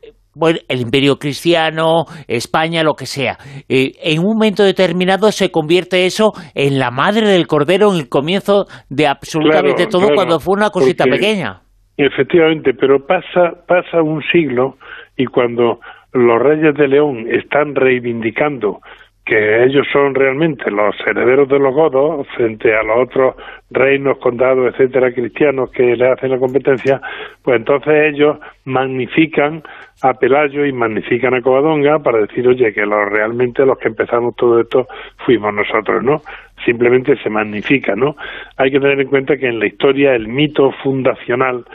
el 0.69 0.81
imperio 0.81 1.15
cristiano, 1.15 2.05
España, 2.27 2.83
lo 2.83 2.93
que 2.93 3.07
sea. 3.07 3.37
Eh, 3.67 3.93
en 4.03 4.19
un 4.19 4.35
momento 4.35 4.63
determinado 4.63 5.31
se 5.31 5.49
convierte 5.49 6.05
eso 6.05 6.33
en 6.53 6.77
la 6.77 6.91
madre 6.91 7.27
del 7.27 7.47
cordero, 7.47 7.91
en 7.91 8.01
el 8.01 8.09
comienzo 8.09 8.65
de 8.89 9.07
absolutamente 9.07 9.87
todo, 9.87 10.09
cuando 10.13 10.39
fue 10.39 10.53
una 10.55 10.69
cosita 10.69 11.05
pequeña. 11.05 11.61
Efectivamente, 11.97 12.75
pero 12.79 13.03
pasa, 13.07 13.65
pasa 13.67 14.03
un 14.03 14.21
siglo 14.31 14.77
y 15.17 15.25
cuando 15.25 15.79
los 16.17 16.41
reyes 16.41 16.75
de 16.75 16.87
León 16.87 17.25
están 17.29 17.75
reivindicando 17.75 18.81
que 19.27 19.65
ellos 19.65 19.85
son 19.91 20.15
realmente 20.15 20.71
los 20.71 20.95
herederos 21.05 21.49
de 21.49 21.59
los 21.59 21.75
godos 21.75 22.25
frente 22.37 22.73
a 22.73 22.81
los 22.81 23.09
otros 23.09 23.35
reinos, 23.69 24.17
condados, 24.19 24.73
etcétera, 24.73 25.11
cristianos 25.11 25.69
que 25.71 25.97
le 25.97 26.09
hacen 26.09 26.31
la 26.31 26.39
competencia, 26.39 27.01
pues 27.43 27.57
entonces 27.57 28.13
ellos 28.13 28.37
magnifican 28.63 29.63
a 30.01 30.13
Pelayo 30.13 30.65
y 30.65 30.71
magnifican 30.71 31.33
a 31.33 31.41
Covadonga 31.41 31.99
para 31.99 32.19
decir, 32.19 32.47
oye, 32.47 32.71
que 32.73 32.85
los, 32.85 33.09
realmente 33.09 33.65
los 33.65 33.77
que 33.77 33.89
empezamos 33.89 34.33
todo 34.37 34.61
esto 34.61 34.87
fuimos 35.25 35.53
nosotros, 35.53 36.01
¿no? 36.01 36.21
Simplemente 36.63 37.17
se 37.21 37.29
magnifica, 37.29 37.95
¿no? 37.97 38.15
Hay 38.55 38.71
que 38.71 38.79
tener 38.79 39.01
en 39.01 39.09
cuenta 39.09 39.35
que 39.35 39.47
en 39.47 39.59
la 39.59 39.67
historia 39.67 40.15
el 40.15 40.29
mito 40.29 40.71
fundacional 40.83 41.65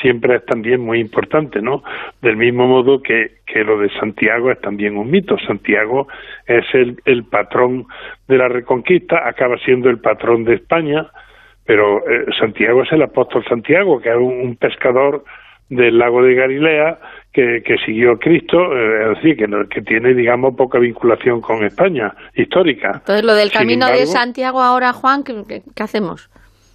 siempre 0.00 0.36
es 0.36 0.46
también 0.46 0.80
muy 0.80 1.00
importante, 1.00 1.60
¿no? 1.60 1.82
Del 2.20 2.36
mismo 2.36 2.66
modo 2.66 3.02
que, 3.02 3.38
que 3.46 3.64
lo 3.64 3.78
de 3.78 3.90
Santiago 4.00 4.50
es 4.50 4.60
también 4.60 4.96
un 4.96 5.10
mito. 5.10 5.36
Santiago 5.46 6.08
es 6.46 6.64
el, 6.72 7.00
el 7.04 7.24
patrón 7.24 7.86
de 8.28 8.38
la 8.38 8.48
Reconquista, 8.48 9.28
acaba 9.28 9.56
siendo 9.58 9.90
el 9.90 9.98
patrón 9.98 10.44
de 10.44 10.54
España, 10.54 11.08
pero 11.64 11.98
eh, 12.08 12.26
Santiago 12.38 12.82
es 12.82 12.92
el 12.92 13.02
apóstol 13.02 13.44
Santiago, 13.48 14.00
que 14.00 14.10
es 14.10 14.16
un, 14.16 14.56
pescador 14.56 15.24
del 15.68 15.98
lago 15.98 16.22
de 16.22 16.34
Galilea 16.34 16.98
que, 17.32 17.62
que 17.64 17.76
siguió 17.78 18.12
a 18.12 18.18
Cristo, 18.18 18.76
eh, 18.76 19.12
es 19.12 19.22
decir, 19.22 19.36
que, 19.36 19.68
que, 19.68 19.82
tiene, 19.82 20.12
digamos, 20.12 20.54
poca 20.54 20.78
vinculación 20.78 21.40
con 21.40 21.64
España 21.64 22.12
histórica. 22.34 22.92
Entonces, 22.96 23.24
lo 23.24 23.34
del 23.34 23.50
camino 23.50 23.86
de 23.86 24.06
Santiago 24.06 24.60
ahora, 24.60 24.92
Juan, 24.92 25.22
¿qué, 25.22 25.62
qué 25.74 25.82
hacemos? 25.82 26.31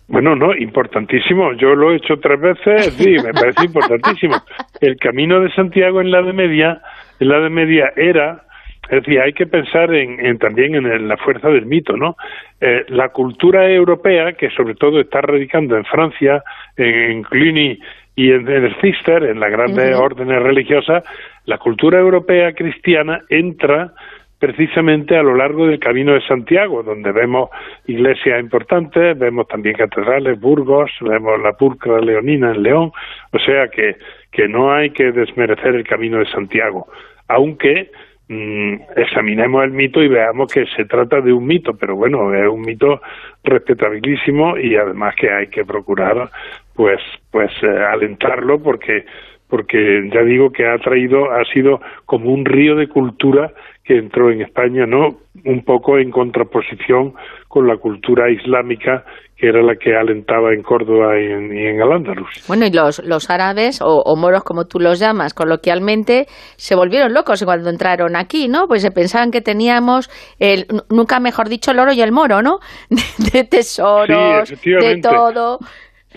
Bueno, 0.08 0.36
no, 0.36 0.56
importantísimo. 0.56 1.54
Yo 1.54 1.76
lo 1.76 1.92
he 1.92 1.98
hecho 1.98 2.18
tres 2.20 2.40
veces, 2.40 2.94
sí, 2.94 3.18
me 3.24 3.34
parece 3.34 3.66
importantísimo. 3.66 4.36
El 4.80 4.98
camino 4.98 5.42
de 5.42 5.52
Santiago 5.52 6.00
en 6.00 6.12
la 6.12 6.22
de 6.22 6.34
media, 6.34 6.82
en 7.20 7.28
la 7.28 7.40
de 7.40 7.50
media 7.50 7.92
era, 7.96 8.44
es 8.84 9.04
decir, 9.04 9.20
hay 9.20 9.34
que 9.34 9.48
pensar 9.48 9.94
en, 9.94 10.38
también 10.38 10.76
en 10.76 11.08
la 11.10 11.18
fuerza 11.18 11.50
del 11.50 11.66
mito, 11.66 11.98
¿no? 11.98 12.16
Eh, 12.62 12.86
la 12.88 13.10
cultura 13.10 13.70
europea, 13.70 14.34
que 14.34 14.50
sobre 14.52 14.76
todo 14.76 15.02
está 15.02 15.20
radicando 15.20 15.76
en 15.76 15.84
Francia, 15.84 16.42
en, 16.78 17.24
Cluny 17.24 17.78
y 18.16 18.32
en, 18.32 18.48
el 18.48 18.76
Cister, 18.80 19.24
en 19.24 19.42
las 19.42 19.52
grandes 19.52 19.94
órdenes 19.94 20.42
religiosas, 20.42 21.04
la 21.46 21.58
cultura 21.58 22.00
europea 22.00 22.54
cristiana 22.54 23.22
entra 23.30 23.92
precisamente 24.40 25.18
a 25.18 25.24
lo 25.24 25.36
largo 25.36 25.68
del 25.68 25.80
Camino 25.80 26.14
de 26.14 26.22
Santiago, 26.22 26.84
donde 26.84 27.12
vemos 27.12 27.50
iglesias 27.88 28.40
importantes, 28.40 29.18
vemos 29.18 29.48
también 29.48 29.76
catedrales, 29.76 30.40
Burgos, 30.40 30.92
vemos 31.02 31.42
la 31.42 31.54
pulcra 31.54 32.00
leonina 32.00 32.52
en 32.52 32.64
León, 32.64 32.92
o 33.32 33.40
sea 33.40 33.68
que, 33.70 33.96
que 34.32 34.48
no 34.48 34.72
hay 34.72 34.92
que 34.92 35.12
desmerecer 35.12 35.76
el 35.76 35.88
Camino 35.88 36.20
de 36.20 36.28
Santiago, 36.28 36.88
aunque 37.28 37.90
mm, 38.30 38.74
examinemos 38.96 39.64
el 39.64 39.72
mito 39.72 40.04
y 40.04 40.08
veamos 40.08 40.54
que 40.54 40.66
se 40.76 40.86
trata 40.86 41.20
de 41.22 41.34
un 41.34 41.46
mito, 41.46 41.76
pero 41.76 41.96
bueno, 41.96 42.34
es 42.34 42.48
un 42.48 42.62
mito 42.62 43.02
respetabilísimo 43.44 44.58
y 44.58 44.76
además 44.76 45.16
que 45.16 45.32
hay 45.32 45.48
que 45.48 45.66
procurar 45.66 46.30
pues 46.76 47.02
pues 47.32 47.52
eh, 47.64 47.68
alentarlo 47.68 48.62
porque 48.62 49.06
porque 49.50 50.10
ya 50.14 50.22
digo 50.22 50.52
que 50.52 50.68
ha 50.68 50.78
traído 50.78 51.32
ha 51.32 51.44
sido 51.46 51.82
como 52.06 52.32
un 52.32 52.46
río 52.46 52.76
de 52.76 52.88
cultura 52.88 53.52
que 53.88 53.98
entró 53.98 54.30
en 54.30 54.42
España, 54.42 54.86
¿no? 54.86 55.18
Un 55.46 55.64
poco 55.64 55.98
en 55.98 56.12
contraposición 56.12 57.14
con 57.48 57.68
la 57.68 57.78
cultura 57.78 58.30
islámica 58.30 59.06
que 59.38 59.48
era 59.48 59.62
la 59.62 59.76
que 59.76 59.96
alentaba 59.96 60.52
en 60.52 60.64
Córdoba 60.64 61.14
y 61.20 61.26
en, 61.26 61.80
Al-Ándalus. 61.80 62.44
Bueno, 62.48 62.66
y 62.66 62.72
los, 62.72 63.04
los 63.06 63.30
árabes, 63.30 63.80
o, 63.84 64.16
moros 64.16 64.44
como 64.44 64.66
tú 64.66 64.80
los 64.80 65.00
llamas 65.00 65.36
coloquialmente, 65.36 66.26
se 66.56 66.76
volvieron 66.76 67.14
locos 67.14 67.44
cuando 67.46 67.70
entraron 67.70 68.16
aquí, 68.16 68.48
¿no? 68.48 68.68
Pues 68.68 68.82
se 68.82 68.90
pensaban 68.90 69.30
que 69.30 69.42
teníamos, 69.42 70.10
el, 70.40 70.66
nunca 70.90 71.20
mejor 71.20 71.50
dicho, 71.50 71.70
el 71.70 71.78
oro 71.78 71.94
y 71.94 72.02
el 72.02 72.12
moro, 72.12 72.42
¿no? 72.42 72.58
De, 73.32 73.44
tesoros, 73.44 74.50
de 74.64 75.02
todo. 75.02 75.60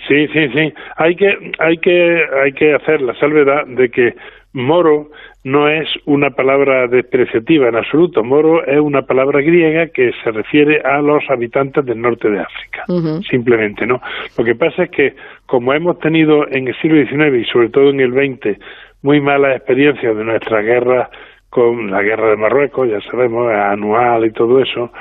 Sí, 0.09 0.27
sí, 0.29 0.49
sí. 0.55 0.73
Hay 0.97 1.15
que, 1.15 1.53
hay 1.59 1.77
que, 1.77 2.25
hay 2.43 2.53
que 2.53 2.75
hacer 2.75 3.03
la 3.03 3.15
salvedad 3.21 3.67
de 3.67 3.91
que 3.91 4.15
moro 4.53 5.11
no 5.45 5.69
es 5.69 5.89
una 6.05 6.31
palabra 6.31 6.87
despreciativa 6.87 7.69
en 7.69 7.77
absoluto. 7.77 8.23
Moro 8.23 8.65
es 8.67 8.81
una 8.81 9.03
palabra 9.03 9.41
griega 9.41 9.87
que 9.89 10.13
se 10.23 10.31
refiere 10.31 10.81
a 10.81 11.01
los 11.01 11.23
habitantes 11.31 11.85
del 11.85 12.01
norte 12.01 12.29
de 12.29 12.41
África, 12.41 12.85
simplemente, 13.29 13.87
¿no? 13.87 14.01
Lo 14.37 14.45
que 14.45 14.55
pasa 14.55 14.85
es 14.85 14.91
que, 14.91 15.15
como 15.47 15.73
hemos 15.73 15.99
tenido 16.01 16.47
en 16.49 16.69
el 16.69 16.77
siglo 16.81 17.05
XIX 17.05 17.39
y 17.41 17.45
sobre 17.51 17.69
todo 17.69 17.91
en 17.91 18.01
el 18.01 18.13
XX 18.13 18.59
muy 19.03 19.21
malas 19.21 19.57
experiencias 19.57 20.17
de 20.17 20.25
nuestra 20.25 20.61
guerra 20.61 21.11
con 21.49 21.91
la 21.91 22.03
guerra 22.03 22.31
de 22.31 22.37
Marruecos, 22.37 22.89
ya 22.89 23.01
sabemos, 23.11 23.53
anual 23.53 24.25
y 24.27 24.33
todo 24.33 24.61
eso, 24.61 24.93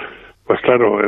pues 0.46 0.62
claro, 0.62 1.00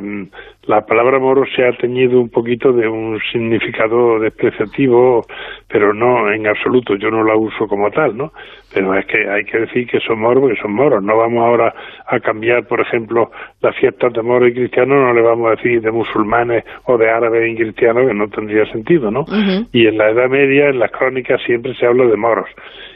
la 0.63 0.85
palabra 0.85 1.17
moro 1.17 1.43
se 1.55 1.65
ha 1.65 1.71
teñido 1.73 2.19
un 2.21 2.29
poquito 2.29 2.71
de 2.71 2.87
un 2.87 3.19
significado 3.31 4.19
despreciativo, 4.19 5.25
pero 5.67 5.91
no 5.91 6.31
en 6.31 6.45
absoluto, 6.45 6.95
yo 6.95 7.09
no 7.09 7.23
la 7.23 7.35
uso 7.35 7.67
como 7.67 7.89
tal, 7.89 8.15
¿no? 8.15 8.31
Pero 8.71 8.93
es 8.93 9.05
que 9.07 9.27
hay 9.27 9.43
que 9.43 9.59
decir 9.59 9.87
que 9.87 9.99
son 9.99 10.19
moros 10.19 10.41
porque 10.41 10.61
son 10.61 10.73
moros. 10.73 11.03
No 11.03 11.17
vamos 11.17 11.43
ahora 11.43 11.73
a 12.05 12.19
cambiar, 12.19 12.67
por 12.67 12.79
ejemplo, 12.79 13.31
las 13.61 13.75
fiestas 13.75 14.13
de 14.13 14.21
moros 14.21 14.49
y 14.49 14.53
cristianos, 14.53 14.97
no 14.97 15.13
le 15.13 15.21
vamos 15.21 15.47
a 15.47 15.55
decir 15.55 15.81
de 15.81 15.91
musulmanes 15.91 16.63
o 16.85 16.95
de 16.97 17.09
árabes 17.09 17.51
y 17.51 17.55
cristianos, 17.55 18.07
que 18.07 18.13
no 18.13 18.27
tendría 18.27 18.65
sentido, 18.71 19.09
¿no? 19.09 19.25
Y 19.73 19.87
en 19.87 19.97
la 19.97 20.11
Edad 20.11 20.29
Media, 20.29 20.69
en 20.69 20.79
las 20.79 20.91
crónicas, 20.91 21.41
siempre 21.43 21.73
se 21.75 21.87
habla 21.87 22.05
de 22.05 22.17
moros 22.17 22.47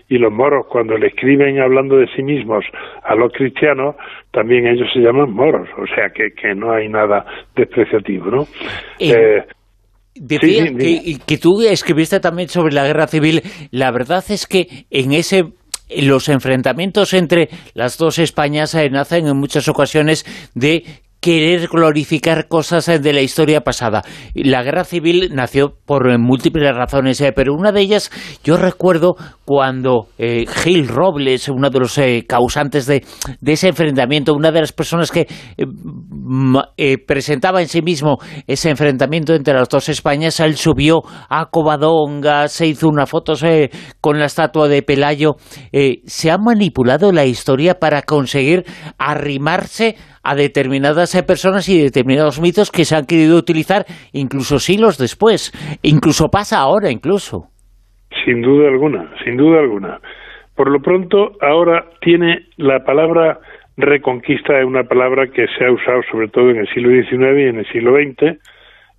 y 0.07 0.17
los 0.17 0.31
moros 0.31 0.67
cuando 0.67 0.97
le 0.97 1.07
escriben 1.07 1.59
hablando 1.59 1.97
de 1.97 2.07
sí 2.15 2.21
mismos 2.21 2.63
a 3.03 3.15
los 3.15 3.31
cristianos, 3.33 3.95
también 4.31 4.67
ellos 4.67 4.87
se 4.93 4.99
llaman 4.99 5.31
moros, 5.31 5.67
o 5.77 5.87
sea 5.87 6.09
que, 6.11 6.31
que 6.33 6.53
no 6.53 6.71
hay 6.71 6.89
nada 6.89 7.25
despreciativo, 7.55 8.25
¿no? 8.31 8.47
Eh, 8.99 9.43
decía 10.15 10.65
que, 10.77 11.17
que 11.25 11.37
tú 11.37 11.61
escribiste 11.61 12.19
también 12.19 12.49
sobre 12.49 12.73
la 12.73 12.85
guerra 12.85 13.07
civil, 13.07 13.41
la 13.71 13.91
verdad 13.91 14.23
es 14.29 14.47
que 14.47 14.85
en 14.89 15.13
ese 15.13 15.45
los 15.89 16.29
enfrentamientos 16.29 17.13
entre 17.13 17.49
las 17.73 17.97
dos 17.97 18.17
Españas 18.17 18.73
eh, 18.73 18.89
nacen 18.89 19.27
en 19.27 19.37
muchas 19.37 19.67
ocasiones 19.67 20.25
de 20.55 20.83
querer 21.25 21.67
glorificar 21.69 22.47
cosas 22.47 22.85
de 22.85 23.11
la 23.11 23.21
historia 23.21 23.61
pasada. 23.61 24.03
La 24.35 24.61
guerra 24.61 24.83
civil 24.83 25.31
nació 25.33 25.73
por 25.83 26.19
múltiples 26.19 26.75
razones, 26.75 27.23
pero 27.35 27.55
una 27.55 27.71
de 27.71 27.81
ellas 27.81 28.11
yo 28.43 28.57
recuerdo 28.57 29.15
cuando 29.43 30.09
Gil 30.19 30.87
Robles, 30.87 31.49
uno 31.49 31.71
de 31.71 31.79
los 31.79 31.99
causantes 32.27 32.85
de, 32.85 33.03
ese 33.43 33.69
enfrentamiento, 33.69 34.35
una 34.35 34.51
de 34.51 34.59
las 34.61 34.71
personas 34.71 35.09
que 35.11 35.25
presentaba 37.07 37.59
en 37.59 37.69
sí 37.69 37.81
mismo 37.81 38.17
ese 38.45 38.69
enfrentamiento 38.69 39.33
entre 39.33 39.55
las 39.55 39.67
dos 39.67 39.89
Españas, 39.89 40.39
él 40.39 40.57
subió 40.57 41.01
a 41.27 41.47
Covadonga, 41.49 42.47
se 42.49 42.67
hizo 42.67 42.87
una 42.87 43.07
foto 43.07 43.33
con 43.99 44.19
la 44.19 44.25
estatua 44.25 44.67
de 44.67 44.83
Pelayo. 44.83 45.37
se 46.05 46.29
ha 46.29 46.37
manipulado 46.37 47.11
la 47.11 47.25
historia 47.25 47.79
para 47.79 48.03
conseguir 48.03 48.63
arrimarse 48.99 49.95
a 50.25 50.35
determinadas 50.35 51.14
personas 51.23 51.67
y 51.69 51.81
determinados 51.81 52.39
mitos 52.39 52.71
que 52.71 52.85
se 52.85 52.95
han 52.95 53.05
querido 53.05 53.37
utilizar 53.37 53.85
incluso 54.13 54.59
siglos 54.59 54.97
después. 54.97 55.51
Incluso 55.81 56.29
pasa 56.29 56.59
ahora, 56.59 56.91
incluso. 56.91 57.47
Sin 58.23 58.41
duda 58.41 58.67
alguna, 58.69 59.11
sin 59.23 59.37
duda 59.37 59.59
alguna. 59.59 59.99
Por 60.55 60.71
lo 60.71 60.81
pronto, 60.81 61.33
ahora 61.41 61.85
tiene 62.01 62.47
la 62.57 62.83
palabra 62.85 63.39
reconquista, 63.77 64.57
es 64.59 64.65
una 64.65 64.83
palabra 64.83 65.27
que 65.27 65.47
se 65.57 65.65
ha 65.65 65.71
usado 65.71 66.01
sobre 66.09 66.29
todo 66.29 66.49
en 66.49 66.57
el 66.57 66.67
siglo 66.69 66.89
XIX 66.89 67.39
y 67.39 67.43
en 67.43 67.59
el 67.59 67.67
siglo 67.71 67.95
XX, 67.95 68.39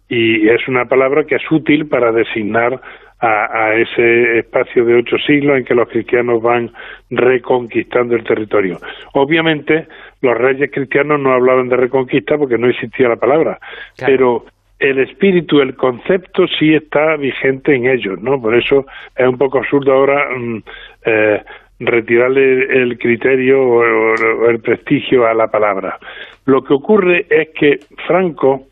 y 0.09 0.49
es 0.49 0.69
una 0.69 0.85
palabra 0.85 1.25
que 1.25 1.37
es 1.37 1.51
útil 1.51 1.89
para 1.89 2.13
designar 2.13 2.81
a, 3.19 3.73
ese 3.75 4.41
espacio 4.41 4.85
de 4.85 4.97
ocho 4.97 5.17
siglos 5.27 5.57
en 5.57 5.65
que 5.65 5.75
los 5.75 5.89
cristianos 5.89 6.43
van 6.43 6.71
reconquistando 7.11 8.15
el 8.15 8.25
territorio. 8.25 8.79
Obviamente, 9.15 9.89
los 10.21 10.37
reyes 10.37 10.71
cristianos 10.73 11.21
no 11.21 11.33
hablaban 11.33 11.69
de 11.69 11.77
reconquista 11.77 12.37
porque 12.37 12.59
no 12.59 12.69
existía 12.69 13.09
la 13.09 13.17
palabra, 13.17 13.59
pero 13.99 14.45
el 14.79 14.99
espíritu, 14.99 15.61
el 15.61 15.75
concepto 15.75 16.47
sí 16.47 16.75
está 16.75 17.17
vigente 17.17 17.75
en 17.75 17.87
ellos, 17.87 18.21
¿no? 18.21 18.41
Por 18.41 18.55
eso 18.55 18.87
es 19.17 19.27
un 19.27 19.39
poco 19.39 19.59
absurdo 19.59 19.93
ahora 19.93 20.29
mm, 20.37 20.63
eh, 21.07 21.43
retirarle 21.79 22.83
el 22.83 22.99
criterio 22.99 23.63
o 23.63 24.49
el 24.49 24.61
prestigio 24.61 25.27
a 25.27 25.35
la 25.35 25.49
palabra. 25.49 25.99
Lo 26.47 26.63
que 26.63 26.75
ocurre 26.75 27.27
es 27.29 27.49
que 27.51 27.81
Franco 28.07 28.67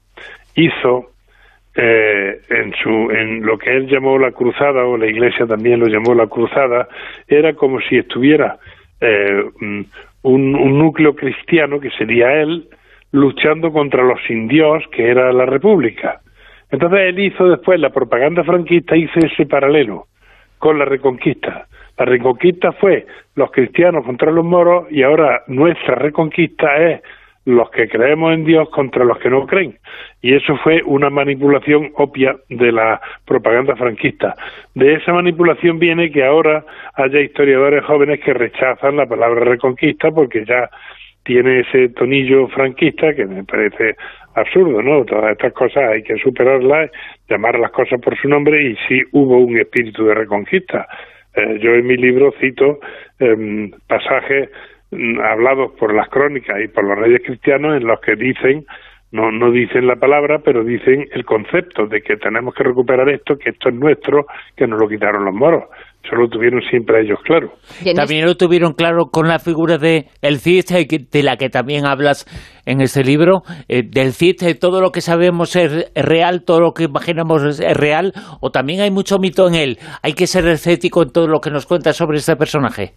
hizo 0.54 1.10
eh, 1.76 2.40
en, 2.50 2.72
su, 2.82 3.10
en 3.10 3.44
lo 3.44 3.58
que 3.58 3.76
él 3.76 3.88
llamó 3.88 4.18
la 4.18 4.30
cruzada, 4.30 4.84
o 4.84 4.96
la 4.96 5.06
iglesia 5.06 5.46
también 5.46 5.80
lo 5.80 5.86
llamó 5.86 6.14
la 6.14 6.28
cruzada, 6.28 6.88
era 7.26 7.54
como 7.54 7.80
si 7.80 7.96
estuviera 7.96 8.58
eh, 9.00 9.44
mm, 9.58 9.80
un, 10.24 10.54
un, 10.54 10.78
núcleo 10.78 11.14
cristiano, 11.14 11.80
que 11.80 11.90
sería 11.90 12.42
él, 12.42 12.68
luchando 13.12 13.72
contra 13.72 14.02
los 14.02 14.18
indios, 14.28 14.82
que 14.90 15.08
era 15.08 15.32
la 15.32 15.46
república. 15.46 16.20
Entonces 16.70 17.00
él 17.00 17.20
hizo 17.20 17.48
después 17.48 17.78
la 17.78 17.90
propaganda 17.90 18.42
franquista, 18.42 18.96
hizo 18.96 19.20
ese 19.20 19.46
paralelo 19.46 20.06
con 20.58 20.78
la 20.78 20.84
reconquista. 20.84 21.66
La 21.96 22.04
reconquista 22.04 22.72
fue 22.72 23.06
los 23.36 23.50
cristianos 23.52 24.04
contra 24.04 24.32
los 24.32 24.44
moros 24.44 24.86
y 24.90 25.02
ahora 25.02 25.42
nuestra 25.46 25.94
reconquista 25.94 26.76
es 26.76 27.02
los 27.44 27.70
que 27.70 27.88
creemos 27.88 28.32
en 28.32 28.44
Dios 28.44 28.68
contra 28.70 29.04
los 29.04 29.18
que 29.18 29.30
no 29.30 29.46
creen. 29.46 29.78
Y 30.22 30.34
eso 30.34 30.56
fue 30.62 30.82
una 30.84 31.10
manipulación 31.10 31.92
obvia 31.94 32.36
de 32.48 32.72
la 32.72 33.00
propaganda 33.26 33.76
franquista. 33.76 34.34
De 34.74 34.94
esa 34.94 35.12
manipulación 35.12 35.78
viene 35.78 36.10
que 36.10 36.24
ahora 36.24 36.64
haya 36.94 37.20
historiadores 37.20 37.84
jóvenes 37.84 38.20
que 38.20 38.32
rechazan 38.32 38.96
la 38.96 39.06
palabra 39.06 39.44
reconquista 39.44 40.10
porque 40.10 40.44
ya 40.46 40.70
tiene 41.24 41.60
ese 41.60 41.88
tonillo 41.90 42.48
franquista 42.48 43.14
que 43.14 43.26
me 43.26 43.44
parece 43.44 43.96
absurdo, 44.34 44.82
¿no? 44.82 45.04
Todas 45.04 45.32
estas 45.32 45.52
cosas 45.52 45.90
hay 45.90 46.02
que 46.02 46.16
superarlas, 46.16 46.90
llamar 47.28 47.58
las 47.58 47.70
cosas 47.70 48.00
por 48.00 48.16
su 48.18 48.28
nombre 48.28 48.62
y 48.62 48.76
sí 48.88 49.00
hubo 49.12 49.38
un 49.38 49.58
espíritu 49.58 50.04
de 50.04 50.14
reconquista. 50.14 50.86
Eh, 51.34 51.58
yo 51.60 51.74
en 51.74 51.86
mi 51.86 51.96
libro 51.96 52.32
cito 52.40 52.78
em, 53.18 53.70
pasajes 53.88 54.50
hablados 54.92 55.72
por 55.78 55.94
las 55.94 56.08
crónicas 56.08 56.56
y 56.62 56.68
por 56.68 56.84
los 56.84 56.98
reyes 56.98 57.22
cristianos 57.24 57.76
en 57.76 57.86
los 57.86 58.00
que 58.00 58.14
dicen 58.16 58.64
no, 59.14 59.30
no 59.30 59.52
dicen 59.52 59.86
la 59.86 59.94
palabra, 59.94 60.40
pero 60.44 60.64
dicen 60.64 61.06
el 61.12 61.24
concepto 61.24 61.86
de 61.86 62.02
que 62.02 62.16
tenemos 62.16 62.52
que 62.52 62.64
recuperar 62.64 63.08
esto, 63.08 63.36
que 63.36 63.50
esto 63.50 63.68
es 63.68 63.74
nuestro, 63.76 64.26
que 64.56 64.66
nos 64.66 64.80
lo 64.80 64.88
quitaron 64.88 65.24
los 65.24 65.32
moros. 65.32 65.62
Eso 66.02 66.16
lo 66.16 66.28
tuvieron 66.28 66.60
siempre 66.62 67.00
ellos 67.00 67.20
claro. 67.22 67.52
También 67.94 68.26
lo 68.26 68.34
tuvieron 68.36 68.72
claro 68.72 69.06
con 69.12 69.28
la 69.28 69.38
figura 69.38 69.78
de 69.78 70.06
el 70.20 70.40
Cid, 70.40 70.64
de 71.12 71.22
la 71.22 71.36
que 71.36 71.48
también 71.48 71.86
hablas 71.86 72.26
en 72.66 72.80
este 72.80 73.04
libro, 73.04 73.42
eh, 73.68 73.84
del 73.88 74.14
Cid, 74.14 74.58
todo 74.60 74.80
lo 74.80 74.90
que 74.90 75.00
sabemos 75.00 75.54
es 75.54 75.92
real, 75.94 76.42
todo 76.44 76.58
lo 76.58 76.72
que 76.72 76.82
imaginamos 76.82 77.60
es 77.60 77.76
real, 77.78 78.14
o 78.40 78.50
también 78.50 78.80
hay 78.80 78.90
mucho 78.90 79.18
mito 79.20 79.46
en 79.46 79.54
él. 79.54 79.78
Hay 80.02 80.14
que 80.14 80.26
ser 80.26 80.44
escéptico 80.48 81.04
en 81.04 81.12
todo 81.12 81.28
lo 81.28 81.38
que 81.38 81.50
nos 81.50 81.66
cuenta 81.66 81.92
sobre 81.92 82.18
este 82.18 82.34
personaje. 82.34 82.94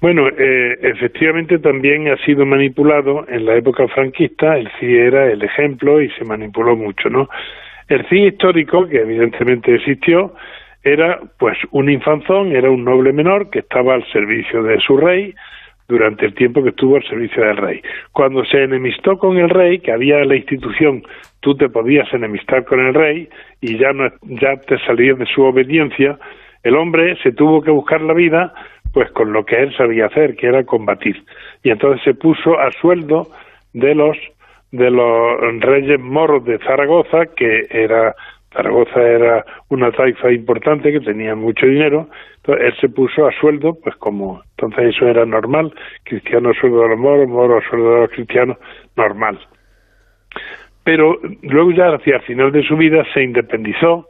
Bueno, 0.00 0.28
eh, 0.28 0.78
efectivamente 0.82 1.58
también 1.58 2.08
ha 2.08 2.16
sido 2.18 2.44
manipulado 2.44 3.24
en 3.28 3.46
la 3.46 3.56
época 3.56 3.88
franquista, 3.88 4.58
el 4.58 4.68
CIE 4.78 5.06
era 5.06 5.32
el 5.32 5.42
ejemplo 5.42 6.02
y 6.02 6.10
se 6.10 6.24
manipuló 6.24 6.76
mucho, 6.76 7.08
¿no? 7.08 7.28
El 7.88 8.06
CIE 8.08 8.28
histórico, 8.28 8.86
que 8.86 9.00
evidentemente 9.00 9.74
existió, 9.74 10.34
era 10.82 11.18
pues 11.38 11.56
un 11.70 11.88
infanzón, 11.90 12.54
era 12.54 12.70
un 12.70 12.84
noble 12.84 13.12
menor 13.12 13.48
que 13.48 13.60
estaba 13.60 13.94
al 13.94 14.06
servicio 14.12 14.62
de 14.62 14.78
su 14.80 14.98
rey 14.98 15.34
durante 15.88 16.26
el 16.26 16.34
tiempo 16.34 16.62
que 16.62 16.70
estuvo 16.70 16.96
al 16.96 17.04
servicio 17.04 17.42
del 17.42 17.56
rey. 17.56 17.80
Cuando 18.12 18.44
se 18.44 18.64
enemistó 18.64 19.18
con 19.18 19.38
el 19.38 19.48
rey, 19.48 19.78
que 19.78 19.92
había 19.92 20.24
la 20.24 20.36
institución, 20.36 21.02
tú 21.40 21.56
te 21.56 21.68
podías 21.68 22.12
enemistar 22.12 22.64
con 22.64 22.80
el 22.80 22.92
rey 22.92 23.28
y 23.60 23.78
ya, 23.78 23.92
no, 23.92 24.10
ya 24.22 24.56
te 24.56 24.78
salías 24.80 25.18
de 25.18 25.26
su 25.26 25.42
obediencia, 25.42 26.18
el 26.62 26.74
hombre 26.74 27.16
se 27.22 27.32
tuvo 27.32 27.62
que 27.62 27.70
buscar 27.70 28.00
la 28.02 28.12
vida 28.12 28.52
pues 28.96 29.10
con 29.10 29.30
lo 29.30 29.44
que 29.44 29.56
él 29.56 29.76
sabía 29.76 30.06
hacer, 30.06 30.36
que 30.36 30.46
era 30.46 30.64
combatir. 30.64 31.22
Y 31.62 31.68
entonces 31.68 32.02
se 32.02 32.14
puso 32.14 32.58
a 32.58 32.72
sueldo 32.80 33.28
de 33.74 33.94
los 33.94 34.16
de 34.72 34.90
los 34.90 35.38
reyes 35.60 36.00
moros 36.00 36.42
de 36.46 36.56
Zaragoza, 36.60 37.26
que 37.36 37.66
era 37.68 38.14
Zaragoza 38.54 39.02
era 39.02 39.44
una 39.68 39.92
taifa 39.92 40.32
importante 40.32 40.90
que 40.90 41.00
tenía 41.00 41.34
mucho 41.34 41.66
dinero, 41.66 42.08
entonces 42.36 42.64
él 42.68 42.74
se 42.80 42.88
puso 42.88 43.26
a 43.26 43.32
sueldo, 43.38 43.76
pues 43.84 43.94
como 43.96 44.40
entonces 44.52 44.96
eso 44.96 45.06
era 45.06 45.26
normal, 45.26 45.74
cristiano 46.04 46.48
a 46.48 46.54
sueldo 46.54 46.80
de 46.80 46.88
los 46.88 46.98
moros, 46.98 47.28
moros 47.28 47.62
a 47.62 47.68
sueldo 47.68 47.94
de 47.96 48.00
los 48.00 48.10
cristianos, 48.12 48.56
normal. 48.96 49.38
Pero 50.84 51.18
luego 51.42 51.70
ya 51.72 51.88
hacia 51.88 52.16
el 52.16 52.22
final 52.22 52.50
de 52.50 52.62
su 52.62 52.78
vida 52.78 53.04
se 53.12 53.22
independizó, 53.22 54.08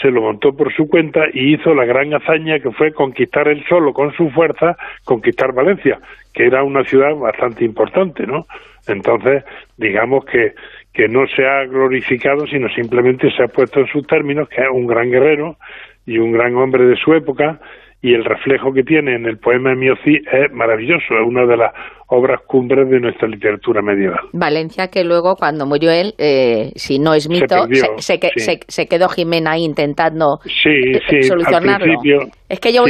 se 0.00 0.10
lo 0.10 0.22
montó 0.22 0.54
por 0.54 0.72
su 0.74 0.88
cuenta 0.88 1.24
y 1.32 1.54
hizo 1.54 1.74
la 1.74 1.84
gran 1.84 2.12
hazaña 2.12 2.58
que 2.60 2.70
fue 2.70 2.92
conquistar 2.92 3.48
él 3.48 3.64
solo 3.68 3.92
con 3.92 4.12
su 4.12 4.30
fuerza, 4.30 4.76
conquistar 5.04 5.52
Valencia, 5.52 5.98
que 6.34 6.46
era 6.46 6.62
una 6.62 6.84
ciudad 6.84 7.14
bastante 7.14 7.64
importante, 7.64 8.26
¿no? 8.26 8.46
Entonces, 8.86 9.44
digamos 9.76 10.24
que, 10.26 10.52
que 10.92 11.08
no 11.08 11.26
se 11.26 11.46
ha 11.46 11.64
glorificado, 11.64 12.46
sino 12.46 12.68
simplemente 12.68 13.30
se 13.30 13.42
ha 13.42 13.48
puesto 13.48 13.80
en 13.80 13.86
sus 13.86 14.06
términos 14.06 14.48
que 14.48 14.62
es 14.62 14.68
un 14.70 14.86
gran 14.86 15.10
guerrero 15.10 15.56
y 16.04 16.18
un 16.18 16.32
gran 16.32 16.54
hombre 16.56 16.84
de 16.84 16.96
su 16.96 17.14
época, 17.14 17.58
y 18.02 18.14
el 18.14 18.24
reflejo 18.24 18.72
que 18.72 18.84
tiene 18.84 19.14
en 19.14 19.26
el 19.26 19.38
poema 19.38 19.70
de 19.70 19.76
Miocí 19.76 20.20
es 20.30 20.52
maravilloso, 20.52 21.18
es 21.18 21.26
una 21.26 21.46
de 21.46 21.56
las 21.56 21.72
obras 22.08 22.40
cumbres 22.46 22.88
de 22.88 23.00
nuestra 23.00 23.26
literatura 23.26 23.82
medieval. 23.82 24.20
Valencia, 24.32 24.88
que 24.88 25.02
luego, 25.02 25.34
cuando 25.34 25.66
murió 25.66 25.90
él, 25.90 26.14
eh, 26.18 26.70
si 26.76 26.98
no 26.98 27.14
es 27.14 27.28
mito, 27.28 27.66
se, 27.98 28.86
quedó 28.86 29.08
Jimena 29.08 29.58
intentando 29.58 30.40
eh, 30.64 31.22
solucionarlo. 31.22 32.00
es 32.48 32.60
que 32.60 32.72
yo 32.72 32.84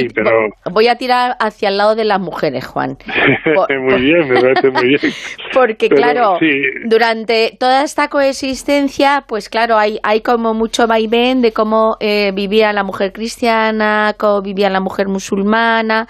voy, 0.71 0.89
a 0.89 0.97
tirar 0.97 1.37
hacia 1.41 1.71
el 1.71 1.79
lado 1.79 1.95
de 1.95 2.05
las 2.05 2.21
mujeres, 2.21 2.67
Juan. 2.67 2.99
muy 3.81 4.01
bien, 4.03 4.29
me 4.29 4.41
parece 4.41 4.71
muy 4.71 4.89
bien. 4.89 5.01
Porque, 5.55 5.89
claro, 5.89 6.39
durante 6.85 7.57
toda 7.59 7.85
esta 7.85 8.09
coexistencia, 8.09 9.25
pues 9.27 9.49
claro, 9.49 9.79
hay, 9.79 9.99
hay 10.03 10.21
como 10.21 10.53
mucho 10.53 10.87
vaivén 10.87 11.41
de 11.41 11.53
cómo 11.53 11.97
eh, 12.01 12.33
vivía 12.35 12.75
la 12.75 12.83
mujer 12.83 13.15
cristiana, 13.15 14.15
cómo 14.19 14.43
vivía 14.43 14.69
la 14.69 14.81
mujer 14.81 15.09
musulmana 15.09 16.07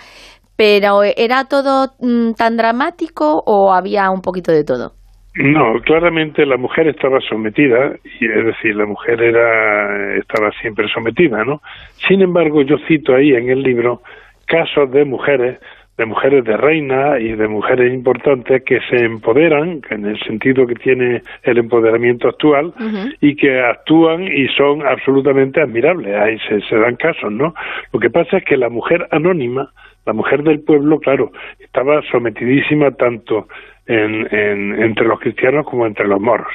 pero 0.57 1.03
¿era 1.03 1.45
todo 1.45 1.93
mm, 2.01 2.33
tan 2.33 2.57
dramático 2.57 3.43
o 3.47 3.73
había 3.73 4.11
un 4.11 4.23
poquito 4.23 4.53
de 4.53 4.65
todo? 4.65 4.93
No, 5.37 5.81
claramente 5.83 6.47
la 6.47 6.57
mujer 6.57 6.89
estaba 6.89 7.21
sometida, 7.21 7.95
y 8.21 8.27
es 8.27 8.47
decir, 8.47 8.75
la 8.75 8.87
mujer 8.87 9.23
era 9.23 10.17
estaba 10.17 10.51
siempre 10.63 10.89
sometida, 10.89 11.45
¿no? 11.45 11.61
Sin 12.09 12.23
embargo, 12.23 12.63
yo 12.63 12.77
cito 12.89 13.15
ahí 13.15 13.35
en 13.35 13.51
el 13.51 13.63
libro 13.63 14.01
casos 14.47 14.91
de 14.93 15.05
mujeres, 15.05 15.59
de 15.99 16.07
mujeres 16.07 16.43
de 16.43 16.57
reina 16.57 17.21
y 17.21 17.33
de 17.33 17.49
mujeres 17.49 17.93
importantes 17.93 18.63
que 18.65 18.81
se 18.89 19.05
empoderan, 19.05 19.83
en 19.91 20.07
el 20.07 20.19
sentido 20.21 20.67
que 20.67 20.75
tiene 20.75 21.21
el 21.43 21.59
empoderamiento 21.59 22.29
actual, 22.29 22.73
y 23.21 23.37
que 23.37 23.61
actúan 23.61 24.23
y 24.23 24.49
son 24.57 24.87
absolutamente 24.87 25.61
admirables. 25.61 26.17
Ahí 26.17 26.39
se, 26.49 26.63
se 26.63 26.77
dan 26.77 26.97
casos, 26.97 27.31
¿no? 27.31 27.55
Lo 27.93 28.01
que 28.01 28.09
pasa 28.09 28.39
es 28.39 28.45
que 28.45 28.57
la 28.57 28.71
mujer 28.71 29.07
anónima 29.11 29.71
La 30.07 30.13
mujer 30.13 30.43
del 30.45 30.61
pueblo, 30.61 31.01
claro, 31.01 31.33
estaba 31.59 32.01
sometidísima 32.11 32.93
tanto 32.93 33.49
en, 33.87 34.33
entre 34.33 35.07
los 35.07 35.21
cristianos 35.21 35.67
como 35.67 35.87
entre 35.87 36.07
los 36.07 36.21
moros. 36.21 36.53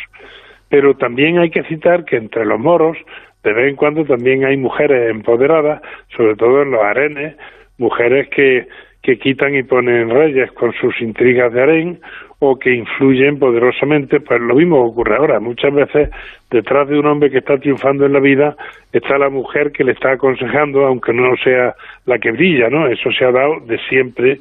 Pero 0.70 0.96
también 0.96 1.38
hay 1.38 1.50
que 1.50 1.64
citar 1.64 2.06
que 2.06 2.16
entre 2.16 2.46
los 2.46 2.60
moros, 2.60 2.98
de 3.44 3.54
vez 3.54 3.70
en 3.70 3.76
cuando 3.76 4.06
también 4.06 4.46
hay 4.46 4.56
mujeres 4.56 5.12
empoderadas, 5.12 5.82
sobre 6.16 6.36
todo 6.36 6.62
en 6.62 6.72
los 6.72 6.82
arenes, 6.82 7.36
mujeres 7.78 8.30
que, 8.30 8.68
que 9.02 9.20
quitan 9.20 9.54
y 9.56 9.64
ponen 9.64 10.10
reyes 10.10 10.52
con 10.54 10.72
sus 10.74 11.00
intrigas 11.02 11.52
de 11.52 11.62
harén 11.62 12.00
o 12.44 12.58
que 12.58 12.74
influyen 12.74 13.38
poderosamente, 13.38 14.20
pues 14.20 14.42
lo 14.42 14.56
mismo 14.56 14.84
ocurre 14.84 15.16
ahora. 15.16 15.40
Muchas 15.40 15.72
veces 15.72 16.10
detrás 16.50 16.90
de 16.90 16.98
un 16.98 17.06
hombre 17.06 17.30
que 17.30 17.38
está 17.38 17.60
triunfando 17.60 18.04
en 18.08 18.14
la 18.14 18.20
vida 18.20 18.56
está 18.92 19.20
la 19.20 19.30
mujer 19.30 19.72
que 19.72 19.84
le 19.84 19.92
está 19.92 20.14
aconsejando, 20.14 20.88
aunque 20.88 21.14
no 21.14 21.38
sea 21.44 21.76
la 22.08 22.18
que 22.18 22.32
brilla, 22.32 22.68
¿no? 22.72 22.88
Eso 22.88 23.12
se 23.12 23.26
ha 23.26 23.32
dado 23.32 23.60
de 23.60 23.78
siempre 23.88 24.40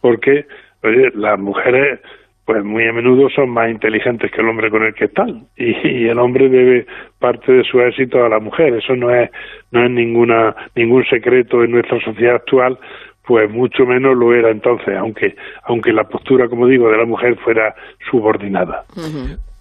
porque, 0.00 0.46
oye, 0.82 1.10
las 1.14 1.38
mujeres 1.38 2.00
pues 2.46 2.64
muy 2.64 2.84
a 2.88 2.92
menudo 2.92 3.28
son 3.28 3.50
más 3.50 3.70
inteligentes 3.70 4.30
que 4.30 4.40
el 4.40 4.48
hombre 4.48 4.70
con 4.70 4.82
el 4.82 4.94
que 4.94 5.04
están 5.04 5.44
y, 5.56 6.08
el 6.08 6.18
hombre 6.18 6.48
debe 6.48 6.86
parte 7.20 7.52
de 7.52 7.64
su 7.64 7.80
éxito 7.80 8.24
a 8.24 8.28
la 8.28 8.40
mujer 8.40 8.74
eso 8.74 8.96
no 8.96 9.14
es 9.14 9.30
no 9.70 9.84
es 9.84 9.90
ninguna 9.90 10.56
ningún 10.74 11.04
secreto 11.04 11.62
en 11.62 11.70
nuestra 11.70 12.00
sociedad 12.00 12.34
actual 12.34 12.78
pues 13.26 13.50
mucho 13.50 13.86
menos 13.86 14.16
lo 14.16 14.34
era 14.34 14.50
entonces, 14.50 14.96
aunque, 14.96 15.36
aunque 15.64 15.92
la 15.92 16.04
postura, 16.04 16.48
como 16.48 16.66
digo, 16.66 16.90
de 16.90 16.98
la 16.98 17.04
mujer 17.04 17.36
fuera 17.38 17.74
subordinada. 18.10 18.84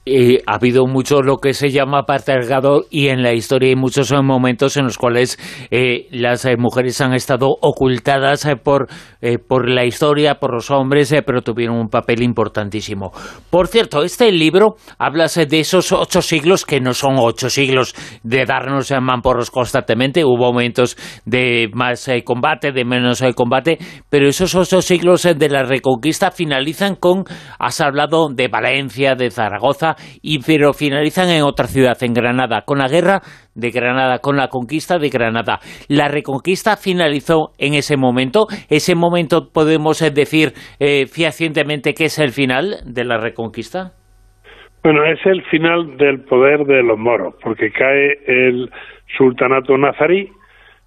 Eh, 0.04 0.42
ha 0.48 0.56
habido 0.56 0.88
mucho 0.88 1.22
lo 1.22 1.38
que 1.38 1.54
se 1.54 1.70
llama 1.70 2.08
patriarcado 2.08 2.86
y 2.90 3.10
en 3.10 3.22
la 3.22 3.34
historia 3.34 3.70
hay 3.70 3.76
muchos 3.76 4.12
momentos 4.12 4.76
en 4.76 4.86
los 4.86 4.98
cuales 4.98 5.38
eh, 5.70 6.08
las 6.10 6.44
eh, 6.46 6.58
mujeres 6.58 7.00
han 7.02 7.14
estado 7.14 7.50
ocultadas 7.62 8.48
por, 8.64 8.88
por 9.48 9.70
la 9.70 9.86
historia, 9.86 10.40
por 10.40 10.56
los 10.56 10.72
hombres, 10.72 11.14
pero 11.24 11.44
tuvieron 11.44 11.78
un 11.78 11.88
papel 11.88 12.24
importantísimo. 12.24 13.12
Por 13.52 13.68
cierto, 13.68 14.02
este 14.02 14.32
libro 14.32 14.76
habla 14.98 15.28
de 15.28 15.60
esos 15.60 15.92
ocho 15.92 16.24
siglos 16.24 16.66
que 16.66 16.82
no 16.82 16.96
son 16.96 17.18
ocho 17.20 17.52
siglos 17.52 17.94
de 18.24 18.46
darnos 18.46 18.92
mamporros 19.00 19.52
constantemente, 19.52 20.26
hubo 20.26 20.52
momentos 20.52 20.98
de 21.26 21.70
más 21.74 22.10
combate, 22.26 22.72
de 22.72 22.86
menos 22.86 23.24
combate, 23.36 23.78
pero 24.10 24.28
esos 24.28 24.56
ocho 24.56 24.82
siglos 24.82 25.24
de 25.24 25.50
la 25.50 25.62
reconquista 25.62 26.32
finalizan 26.32 26.96
con, 26.96 27.24
has 27.60 27.80
hablado 27.82 28.30
de 28.34 28.48
Valencia, 28.48 29.14
de 29.14 29.30
Zaragoza, 29.30 29.91
y 30.22 30.40
pero 30.40 30.74
finalizan 30.74 31.30
en 31.30 31.44
otra 31.44 31.68
ciudad, 31.68 31.98
en 32.02 32.14
Granada, 32.14 32.62
con 32.66 32.80
la 32.80 32.88
guerra 32.88 33.22
de 33.56 33.70
Granada, 33.70 34.20
con 34.20 34.38
la 34.38 34.48
conquista 34.48 34.98
de 34.98 35.10
Granada. 35.10 35.60
La 35.88 36.08
reconquista 36.08 36.78
finalizó 36.78 37.52
en 37.58 37.74
ese 37.74 37.98
momento. 37.98 38.48
Ese 38.70 38.96
momento 38.96 39.50
podemos 39.54 40.02
eh, 40.02 40.12
decir 40.12 40.54
eh, 40.80 41.06
que 41.12 42.06
es 42.06 42.20
el 42.20 42.32
final 42.32 42.78
de 42.86 43.04
la 43.04 43.18
reconquista. 43.18 43.92
Bueno, 44.84 45.06
es 45.06 45.20
el 45.26 45.44
final 45.44 45.98
del 45.98 46.22
poder 46.22 46.66
de 46.66 46.82
los 46.82 46.98
moros, 46.98 47.36
porque 47.44 47.72
cae 47.72 48.18
el 48.26 48.70
sultanato 49.16 49.78
nazarí, 49.78 50.32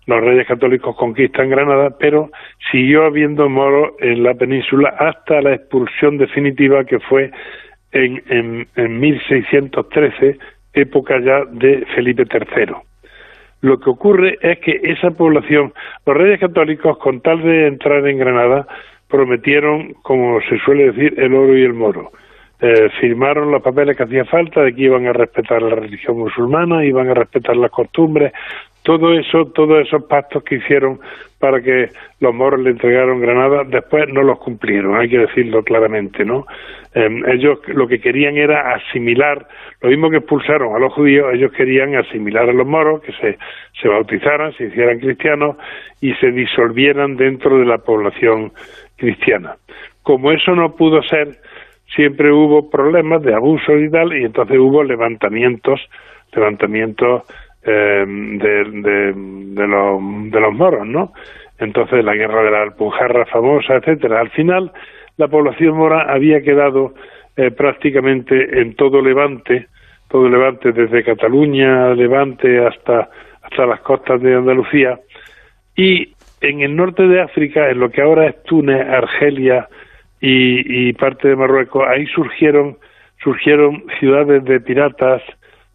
los 0.07 0.21
reyes 0.21 0.47
católicos 0.49 0.97
conquistan 0.97 1.49
Granada, 1.49 1.91
pero 1.99 2.31
siguió 2.73 3.05
habiendo 3.05 3.49
moros 3.49 3.93
en 4.01 4.23
la 4.23 4.35
península 4.35 4.95
hasta 4.99 5.41
la 5.41 5.55
expulsión 5.55 6.19
definitiva 6.19 6.85
que 6.85 6.99
fue 7.01 7.31
en, 7.95 8.67
en, 8.75 9.01
1613, 9.01 10.39
época 10.75 11.21
ya 11.21 11.45
de 11.51 11.87
Felipe 11.95 12.25
III. 12.31 12.75
Lo 13.63 13.81
que 13.81 13.91
ocurre 13.91 14.39
es 14.43 14.59
que 14.59 14.81
esa 14.83 15.13
población, 15.13 15.73
los 16.05 16.17
reyes 16.17 16.41
católicos, 16.41 16.99
con 16.99 17.21
tal 17.21 17.43
de 17.43 17.69
entrar 17.69 18.07
en 18.07 18.19
Granada, 18.19 18.67
prometieron, 19.09 19.95
como 20.03 20.41
se 20.43 20.59
suele 20.59 20.93
decir, 20.93 21.15
el 21.19 21.35
oro 21.35 21.57
y 21.57 21.63
el 21.63 21.73
moro. 21.73 22.11
Eh, 22.67 22.89
firmaron 22.99 23.51
los 23.51 23.63
papeles 23.63 23.95
que 23.95 24.05
hacía 24.05 24.25
falta 24.25 24.63
de 24.63 24.75
que 24.75 24.85
iban 24.85 25.07
a 25.07 25.13
respetar 25.13 25.61
la 25.61 25.75
religión 25.75 26.17
musulmana, 26.17 26.83
iban 26.83 27.11
a 27.11 27.13
respetar 27.13 27.55
las 27.59 27.71
costumbres, 27.71 28.33
todo 28.83 29.13
eso, 29.13 29.53
todos 29.55 29.87
esos 29.87 30.05
pactos 30.05 30.43
que 30.45 30.55
hicieron 30.55 30.99
para 31.39 31.61
que 31.61 31.91
los 32.21 32.35
moros 32.35 32.61
le 32.61 32.71
entregaron 32.71 33.21
Granada, 33.21 33.65
después 33.67 34.09
no 34.09 34.23
los 34.23 34.39
cumplieron, 34.39 34.99
hay 34.99 35.11
que 35.11 35.19
decirlo 35.19 35.63
claramente, 35.63 36.25
¿no? 36.25 36.47
Em, 36.95 37.23
ellos 37.29 37.59
lo 37.67 37.87
que 37.87 38.01
querían 38.01 38.39
era 38.39 38.75
asimilar, 38.77 39.47
lo 39.83 39.91
mismo 39.91 40.09
que 40.09 40.17
expulsaron 40.17 40.75
a 40.75 40.79
los 40.79 40.91
judíos, 40.95 41.35
ellos 41.35 41.53
querían 41.53 41.95
asimilar 41.97 42.49
a 42.49 42.55
los 42.55 42.67
moros, 42.67 43.03
que 43.03 43.13
se, 43.13 43.37
se 43.79 43.89
bautizaran, 43.89 44.55
se 44.55 44.69
hicieran 44.69 45.01
cristianos 45.01 45.57
y 46.01 46.15
se 46.15 46.31
disolvieran 46.31 47.17
dentro 47.17 47.59
de 47.59 47.67
la 47.67 47.77
población 47.77 48.53
cristiana. 48.97 49.57
Como 50.03 50.33
eso 50.33 50.55
no 50.55 50.77
pudo 50.77 51.03
ser, 51.03 51.29
siempre 51.95 52.33
hubo 52.33 52.71
problemas 52.71 53.23
de 53.23 53.35
abuso 53.35 53.77
y 53.77 53.91
tal, 53.91 54.13
y 54.17 54.25
entonces 54.25 54.59
hubo 54.59 54.83
levantamientos, 54.83 55.81
levantamientos 56.33 57.23
eh, 57.65 58.05
de, 58.07 59.13
de, 59.15 59.67
los, 59.67 60.53
moros, 60.53 60.87
¿no? 60.87 61.13
Entonces 61.59 62.05
la 62.05 62.15
guerra 62.15 62.43
de 62.43 62.51
la 62.51 62.63
Alpujarra 62.63 63.27
famosa, 63.27 63.77
etcétera. 63.77 64.21
Al 64.21 64.31
final 64.31 64.73
la 65.17 65.29
población 65.29 65.77
mora 65.77 66.13
había 66.13 66.43
quedado 66.43 66.95
eh, 67.37 67.51
prácticamente 67.51 68.61
en 68.61 68.75
todo 68.75 69.01
Levante, 69.01 69.69
todo 70.09 70.29
Levante 70.29 70.73
desde 70.73 71.05
Cataluña, 71.05 71.95
Levante 71.95 72.67
hasta 72.67 73.09
hasta 73.43 73.67
las 73.67 73.81
costas 73.81 74.21
de 74.23 74.35
Andalucía 74.35 74.99
y 75.77 76.15
en 76.41 76.61
el 76.61 76.77
norte 76.77 77.07
de 77.07 77.21
África, 77.21 77.71
en 77.71 77.79
lo 77.79 77.91
que 77.91 78.03
ahora 78.03 78.27
es 78.27 78.43
Túnez, 78.45 78.87
Argelia 78.89 79.69
y, 80.27 80.89
y 80.89 80.93
parte 80.95 81.29
de 81.29 81.37
Marruecos, 81.37 81.85
ahí 81.87 82.07
surgieron 82.07 82.79
surgieron 83.23 83.85
ciudades 83.99 84.45
de 84.45 84.61
piratas, 84.61 85.23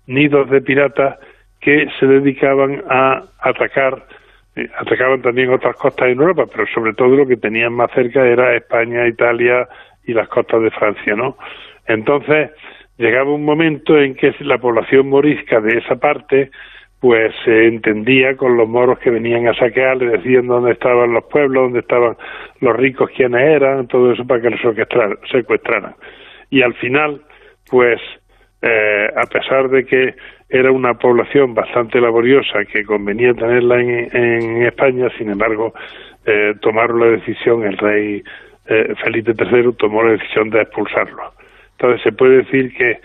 nidos 0.07 0.49
de 0.49 0.61
piratas 0.61 1.17
que 1.59 1.87
se 1.99 2.05
dedicaban 2.07 2.83
a 2.89 3.23
atacar, 3.39 4.05
eh, 4.55 4.67
atacaban 4.77 5.21
también 5.21 5.51
otras 5.51 5.75
costas 5.75 6.09
en 6.09 6.19
Europa, 6.19 6.45
pero 6.51 6.65
sobre 6.73 6.93
todo 6.93 7.15
lo 7.15 7.27
que 7.27 7.37
tenían 7.37 7.73
más 7.73 7.91
cerca 7.91 8.25
era 8.25 8.55
España, 8.55 9.07
Italia 9.07 9.67
y 10.05 10.13
las 10.13 10.27
costas 10.29 10.61
de 10.61 10.71
Francia, 10.71 11.15
¿no? 11.15 11.37
Entonces, 11.87 12.51
llegaba 12.97 13.31
un 13.31 13.45
momento 13.45 13.99
en 13.99 14.15
que 14.15 14.33
la 14.39 14.57
población 14.57 15.09
morisca 15.09 15.59
de 15.59 15.77
esa 15.77 15.95
parte 15.95 16.49
pues 16.99 17.33
se 17.45 17.67
entendía 17.67 18.35
con 18.35 18.57
los 18.57 18.67
moros 18.67 18.99
que 18.99 19.09
venían 19.09 19.47
a 19.47 19.53
saquear, 19.53 19.97
le 19.97 20.17
decían 20.17 20.47
dónde 20.47 20.73
estaban 20.73 21.13
los 21.13 21.23
pueblos, 21.25 21.63
dónde 21.63 21.79
estaban 21.79 22.17
los 22.59 22.75
ricos, 22.75 23.09
quiénes 23.15 23.41
eran, 23.41 23.87
todo 23.87 24.11
eso 24.11 24.25
para 24.27 24.41
que 24.41 24.49
los 24.49 24.59
secuestraran. 25.31 25.95
Y 26.49 26.61
al 26.61 26.73
final, 26.75 27.21
pues, 27.69 28.01
eh, 28.61 29.09
a 29.15 29.25
pesar 29.27 29.69
de 29.69 29.85
que 29.85 30.15
era 30.49 30.71
una 30.71 30.95
población 30.95 31.53
bastante 31.53 32.01
laboriosa 32.01 32.65
que 32.65 32.83
convenía 32.83 33.33
tenerla 33.33 33.79
en, 33.79 34.63
España, 34.63 35.09
sin 35.17 35.29
embargo, 35.29 35.73
eh, 36.25 36.55
tomaron 36.59 36.99
la 36.99 37.05
decisión, 37.05 37.63
el 37.63 37.77
rey 37.77 38.23
eh, 38.65 38.93
Felipe 39.03 39.33
III 39.37 39.73
tomó 39.77 40.03
la 40.03 40.13
decisión 40.13 40.49
de 40.49 40.61
expulsarlo. 40.61 41.33
Entonces 41.71 42.01
se 42.03 42.11
puede 42.11 42.37
decir 42.37 42.73
que 42.73 42.99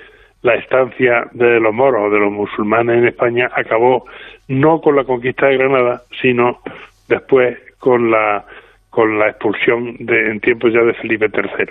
la 0.45 0.57
estancia 0.57 1.27
de 1.33 1.59
los 1.59 1.75
moros 1.75 2.03
o 2.07 2.11
de 2.11 2.21
los 2.21 2.31
musulmanes 2.31 2.99
en 2.99 3.07
España 3.09 3.51
acabó 3.57 4.05
no 4.47 4.79
con 4.83 4.95
la 4.95 5.05
conquista 5.05 5.47
de 5.47 5.57
Granada, 5.57 6.03
sino 6.21 6.61
después 7.09 7.57
con 7.79 8.11
la 8.11 8.45
con 8.91 9.19
la 9.19 9.31
expulsión 9.31 9.97
de, 9.99 10.31
en 10.31 10.41
tiempos 10.41 10.73
ya 10.73 10.83
de 10.83 10.95
Felipe 10.95 11.27
III. 11.35 11.65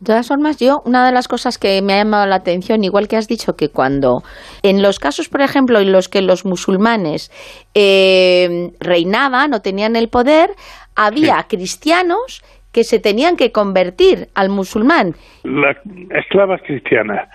De 0.00 0.06
todas 0.06 0.26
formas, 0.26 0.58
yo, 0.58 0.82
una 0.86 1.06
de 1.06 1.12
las 1.12 1.28
cosas 1.28 1.58
que 1.58 1.80
me 1.82 1.92
ha 1.92 1.98
llamado 1.98 2.26
la 2.26 2.36
atención, 2.36 2.82
igual 2.82 3.06
que 3.06 3.16
has 3.16 3.28
dicho 3.28 3.54
que 3.54 3.68
cuando, 3.68 4.22
en 4.62 4.82
los 4.82 4.98
casos, 4.98 5.28
por 5.28 5.42
ejemplo, 5.42 5.78
en 5.78 5.92
los 5.92 6.08
que 6.08 6.22
los 6.22 6.46
musulmanes 6.46 7.30
eh, 7.74 8.72
reinaban 8.80 9.52
o 9.52 9.60
tenían 9.60 9.94
el 9.94 10.08
poder, 10.08 10.50
había 10.96 11.44
cristianos 11.48 12.42
que 12.72 12.82
se 12.82 12.98
tenían 12.98 13.36
que 13.36 13.52
convertir 13.52 14.28
al 14.34 14.48
musulmán. 14.48 15.14
Las 15.44 15.76
esclavas 16.10 16.62
cristianas 16.62 17.28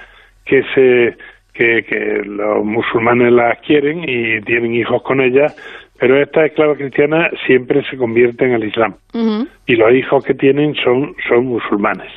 que 0.45 0.63
se 0.73 1.17
que, 1.53 1.83
que 1.83 2.21
los 2.25 2.65
musulmanes 2.65 3.31
las 3.31 3.59
quieren 3.59 4.03
y 4.07 4.41
tienen 4.41 4.75
hijos 4.75 5.01
con 5.03 5.21
ellas, 5.21 5.55
pero 5.97 6.21
estas 6.21 6.47
esclavas 6.47 6.77
cristianas 6.77 7.31
siempre 7.45 7.81
se 7.89 7.97
convierten 7.97 8.53
al 8.53 8.63
Islam 8.63 8.95
y 9.65 9.75
los 9.75 9.93
hijos 9.93 10.23
que 10.25 10.33
tienen 10.33 10.75
son 10.75 11.15
son 11.27 11.45
musulmanes 11.45 12.11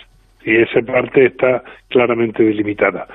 y 0.48 0.56
esa 0.56 0.80
parte 0.80 1.26
está 1.26 1.62
claramente 1.88 2.42
delimitada. 2.42 3.06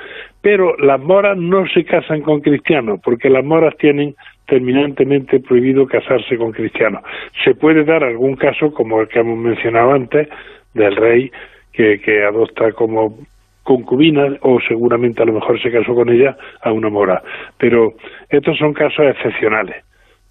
Pero 0.42 0.76
las 0.78 1.00
moras 1.00 1.38
no 1.38 1.66
se 1.68 1.84
casan 1.84 2.22
con 2.22 2.42
cristianos, 2.42 3.00
porque 3.04 3.30
las 3.30 3.44
moras 3.44 3.76
tienen 3.78 4.16
terminantemente 4.46 5.40
prohibido 5.40 5.88
casarse 5.88 6.38
con 6.38 6.52
cristianos. 6.52 7.02
Se 7.44 7.56
puede 7.56 7.86
dar 7.86 8.04
algún 8.04 8.36
caso, 8.36 8.72
como 8.72 9.02
el 9.02 9.08
que 9.08 9.20
hemos 9.20 9.38
mencionado 9.38 9.94
antes, 9.94 10.28
del 10.74 10.96
rey 10.96 11.32
que, 11.72 12.00
que 12.02 12.24
adopta 12.24 12.72
como 12.74 13.18
concubina 13.64 14.38
o 14.42 14.60
seguramente 14.68 15.24
a 15.24 15.26
lo 15.26 15.34
mejor 15.34 15.62
se 15.62 15.72
casó 15.72 15.96
con 15.96 16.10
ella 16.10 16.38
a 16.62 16.72
una 16.72 16.90
mora. 16.90 17.22
Pero 17.58 17.94
estos 18.30 18.58
son 18.58 18.74
casos 18.74 19.06
excepcionales. 19.06 19.84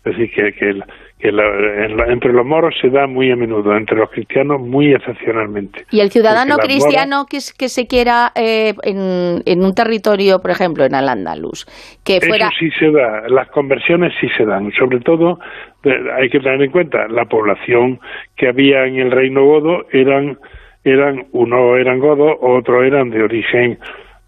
Es 0.05 0.17
decir, 0.17 0.33
que, 0.35 0.53
que, 0.55 0.81
que 1.21 1.29
entre 1.29 2.33
los 2.33 2.45
moros 2.45 2.75
se 2.81 2.89
da 2.91 3.07
muy 3.07 3.31
a 3.31 3.37
menudo, 3.37 3.77
entre 3.77 3.97
los 3.97 4.11
cristianos 4.11 4.61
muy 4.61 4.93
excepcionalmente. 4.93 5.85
¿Y 5.93 6.01
el 6.01 6.11
ciudadano 6.11 6.57
cristiano 6.57 7.27
que, 7.31 7.39
que, 7.57 7.69
se 7.69 7.87
quiera 7.87 8.33
eh, 8.35 8.75
en, 8.83 9.63
un 9.63 9.75
territorio, 9.77 10.41
por 10.41 10.51
ejemplo, 10.51 10.85
en 10.85 10.97
Al-Ándalus, 10.97 11.67
que 12.05 12.21
fuera... 12.21 12.49
Eso 12.49 12.57
sí 12.59 12.71
se 12.81 12.91
da, 12.91 13.29
las 13.29 13.49
conversiones 13.51 14.13
sí 14.21 14.27
se 14.37 14.45
dan, 14.45 14.73
sobre 14.73 14.99
todo 14.99 15.39
hay 16.19 16.29
que 16.31 16.41
tener 16.41 16.63
en 16.63 16.71
cuenta 16.73 17.07
la 17.09 17.27
población 17.27 18.01
que 18.37 18.49
había 18.49 18.87
en 18.87 18.97
el 18.97 19.13
reino 19.13 19.45
godo 19.45 19.87
eran 19.93 20.37
eran 20.85 21.27
unos 21.33 21.79
eran 21.79 21.99
godos, 21.99 22.37
otros 22.41 22.85
eran 22.85 23.11
de 23.11 23.23
origen 23.23 23.79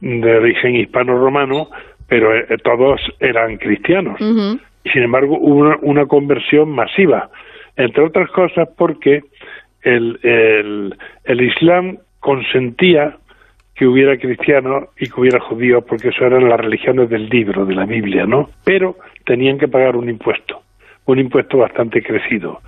de 0.01 0.37
origen 0.37 0.77
hispano-romano, 0.77 1.69
pero 2.09 2.35
eh, 2.37 2.47
todos 2.63 3.01
eran 3.21 3.57
cristianos. 3.57 4.19
Sin 4.19 5.03
embargo, 5.03 5.39
hubo 5.41 5.77
una, 5.81 6.07
conversión 6.07 6.71
masiva, 6.71 7.31
entre 7.77 8.05
otras 8.05 8.31
cosas 8.31 8.69
porque 8.77 9.23
el, 9.83 10.19
el, 10.23 10.95
el 11.25 11.41
Islam 11.41 11.99
consentía 12.21 13.17
que 13.75 13.87
hubiera 13.87 14.17
cristianos 14.19 14.85
y 14.99 15.09
que 15.09 15.21
hubiera 15.21 15.41
judíos, 15.41 15.85
porque 15.89 16.09
eso 16.09 16.25
eran 16.25 16.49
las 16.49 16.61
religiones 16.61 17.09
del 17.11 17.29
libro, 17.29 17.67
de 17.67 17.75
la 17.75 17.87
Biblia, 17.87 18.25
¿no? 18.25 18.51
Pero 18.65 18.97
tenían 19.25 19.59
que 19.59 19.69
pagar 19.69 19.97
un 19.97 20.09
impuesto, 20.09 20.63
un 21.07 21.19
impuesto 21.19 21.59
bastante 21.59 22.03
crecido, 22.03 22.61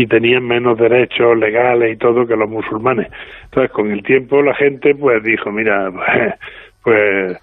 y 0.00 0.06
tenían 0.06 0.46
menos 0.46 0.78
derechos 0.78 1.36
legales 1.36 1.92
y 1.92 1.96
todo 1.98 2.26
que 2.26 2.34
los 2.34 2.48
musulmanes. 2.48 3.08
Entonces, 3.44 3.70
con 3.70 3.90
el 3.90 4.02
tiempo 4.02 4.40
la 4.40 4.54
gente 4.54 4.94
pues 4.94 5.22
dijo, 5.22 5.52
mira, 5.52 5.92
pues 6.82 7.36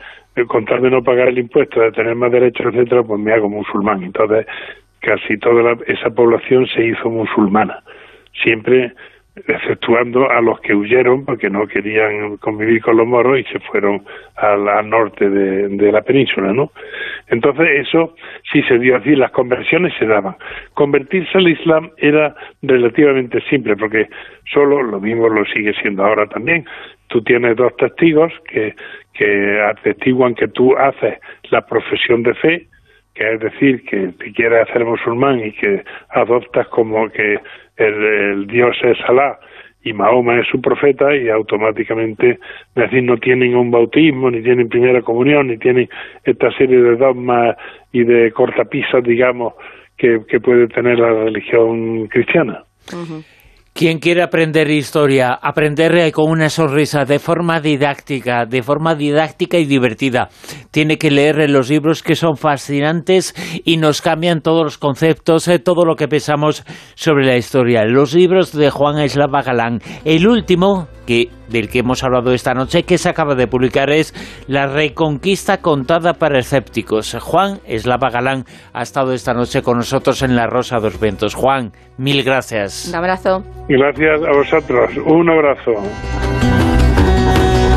con 0.48 0.66
tal 0.66 0.82
de 0.82 0.90
no 0.90 1.04
pagar 1.04 1.28
el 1.28 1.38
impuesto, 1.38 1.80
de 1.82 1.92
tener 1.92 2.16
más 2.16 2.32
derechos, 2.32 2.74
etcétera, 2.74 3.04
pues 3.04 3.20
me 3.22 3.32
hago 3.32 3.48
musulmán. 3.48 4.02
Entonces, 4.02 4.48
casi 5.02 5.38
toda 5.38 5.78
esa 5.86 6.10
población 6.10 6.66
se 6.66 6.84
hizo 6.84 7.12
musulmana, 7.12 7.84
siempre 8.44 8.92
exceptuando 9.48 10.30
a 10.30 10.42
los 10.42 10.60
que 10.62 10.74
huyeron 10.74 11.26
porque 11.26 11.50
no 11.50 11.68
querían 11.68 12.38
convivir 12.38 12.82
con 12.82 12.98
los 12.98 13.08
moros 13.08 13.40
y 13.40 13.44
se 13.46 13.60
fueron 13.60 14.04
al, 14.36 14.90
norte 14.90 15.30
de, 15.30 15.92
la 15.92 16.02
península, 16.02 16.54
¿no? 16.54 16.72
Entonces 17.28 17.88
eso 17.88 18.16
sí 18.52 18.62
se 18.64 18.80
dio 18.80 18.98
así, 18.98 19.16
las 19.16 19.32
conversiones 19.32 19.94
se 20.00 20.06
daban. 20.06 20.36
Convertirse 20.74 21.38
al 21.38 21.48
Islam 21.48 21.92
era 21.98 22.36
relativamente 22.62 23.42
simple 23.50 23.76
porque 23.76 24.08
solo 24.52 24.82
lo 24.82 25.00
mismo 25.00 25.30
lo 25.30 25.46
sigue 25.46 25.74
siendo 25.82 26.04
ahora 26.04 26.26
también. 26.28 26.66
Tú 27.08 27.22
tienes 27.22 27.56
dos 27.56 27.76
testigos 27.78 28.34
que, 28.50 28.76
que 29.14 29.62
atestiguan 29.62 30.36
que 30.36 30.48
tú 30.48 30.76
haces 30.78 31.20
la 31.52 31.66
profesión 31.66 32.24
de 32.24 32.34
fe, 32.36 32.68
que 33.18 33.34
es 33.34 33.40
decir, 33.40 33.84
que 33.84 34.10
te 34.20 34.32
quieres 34.32 34.70
hacer 34.70 34.86
musulmán 34.86 35.40
y 35.40 35.52
que 35.52 35.84
adoptas 36.10 36.68
como 36.68 37.10
que 37.10 37.40
el, 37.78 38.48
Dios 38.48 38.78
es 38.84 38.98
Alá 39.08 39.40
y 39.84 39.94
Mahoma 39.94 40.40
es 40.40 40.48
su 40.48 40.62
profeta 40.62 41.16
y 41.16 41.30
automáticamente, 41.30 42.40
decir, 42.76 43.04
no 43.04 43.18
tienen 43.18 43.56
un 43.56 43.72
bautismo, 43.72 44.30
ni 44.30 44.42
tienen 44.42 44.70
primera 44.70 45.02
comunión, 45.02 45.48
ni 45.48 45.58
tienen 45.58 45.90
esta 46.24 46.52
serie 46.58 46.82
de 46.82 46.96
dogmas 46.96 47.56
y 47.92 48.04
de 48.04 48.32
cortapisas, 48.32 49.04
digamos, 49.04 49.54
que, 49.98 50.20
puede 50.40 50.68
tener 50.68 51.00
la 51.00 51.10
religión 51.10 52.08
cristiana. 52.08 52.64
Quien 53.78 54.00
quiere 54.00 54.24
aprender 54.24 54.72
historia, 54.72 55.38
aprender 55.40 56.12
con 56.12 56.32
una 56.32 56.50
sonrisa, 56.50 57.06
de 57.06 57.20
forma 57.20 57.62
didáctica, 57.62 58.48
de 58.48 58.64
forma 58.64 58.96
didáctica 58.96 59.60
y 59.60 59.66
divertida, 59.66 60.30
tiene 60.72 60.98
que 60.98 61.12
leer 61.12 61.48
los 61.48 61.70
libros 61.70 62.02
que 62.02 62.16
son 62.16 62.38
fascinantes 62.38 63.36
y 63.64 63.78
nos 63.78 64.02
cambian 64.02 64.42
todos 64.42 64.64
los 64.64 64.78
conceptos, 64.80 65.48
eh, 65.48 65.60
todo 65.60 65.86
lo 65.86 65.96
que 65.96 66.08
pensamos 66.08 66.64
sobre 66.96 67.28
la 67.28 67.38
historia. 67.38 67.86
Los 67.86 68.16
libros 68.16 68.52
de 68.52 68.72
Juan 68.72 68.98
Eslava 68.98 69.44
Galán. 69.44 69.80
El 70.04 70.28
último, 70.28 70.88
que, 71.08 71.30
del 71.50 71.70
que 71.70 71.80
hemos 71.80 72.04
hablado 72.04 72.34
esta 72.34 72.54
noche, 72.54 72.84
que 72.84 73.00
se 73.00 73.10
acaba 73.10 73.34
de 73.34 73.48
publicar, 73.48 73.90
es 73.90 74.14
La 74.48 74.68
Reconquista 74.68 75.58
contada 75.58 76.14
para 76.14 76.38
escépticos. 76.38 77.18
Juan 77.20 77.60
Eslava 77.66 78.12
Galán 78.12 78.44
ha 78.74 78.84
estado 78.84 79.14
esta 79.14 79.34
noche 79.34 79.64
con 79.64 79.78
nosotros 79.78 80.22
en 80.22 80.36
La 80.36 80.46
Rosa 80.46 80.78
dos 80.78 81.00
Ventos. 81.00 81.34
Juan, 81.34 81.72
mil 81.98 82.24
gracias. 82.24 82.90
Un 82.90 82.96
abrazo. 82.96 83.44
Gracias 83.68 84.22
a 84.22 84.38
vosotros. 84.38 84.92
Un 85.06 85.30
abrazo. 85.30 86.57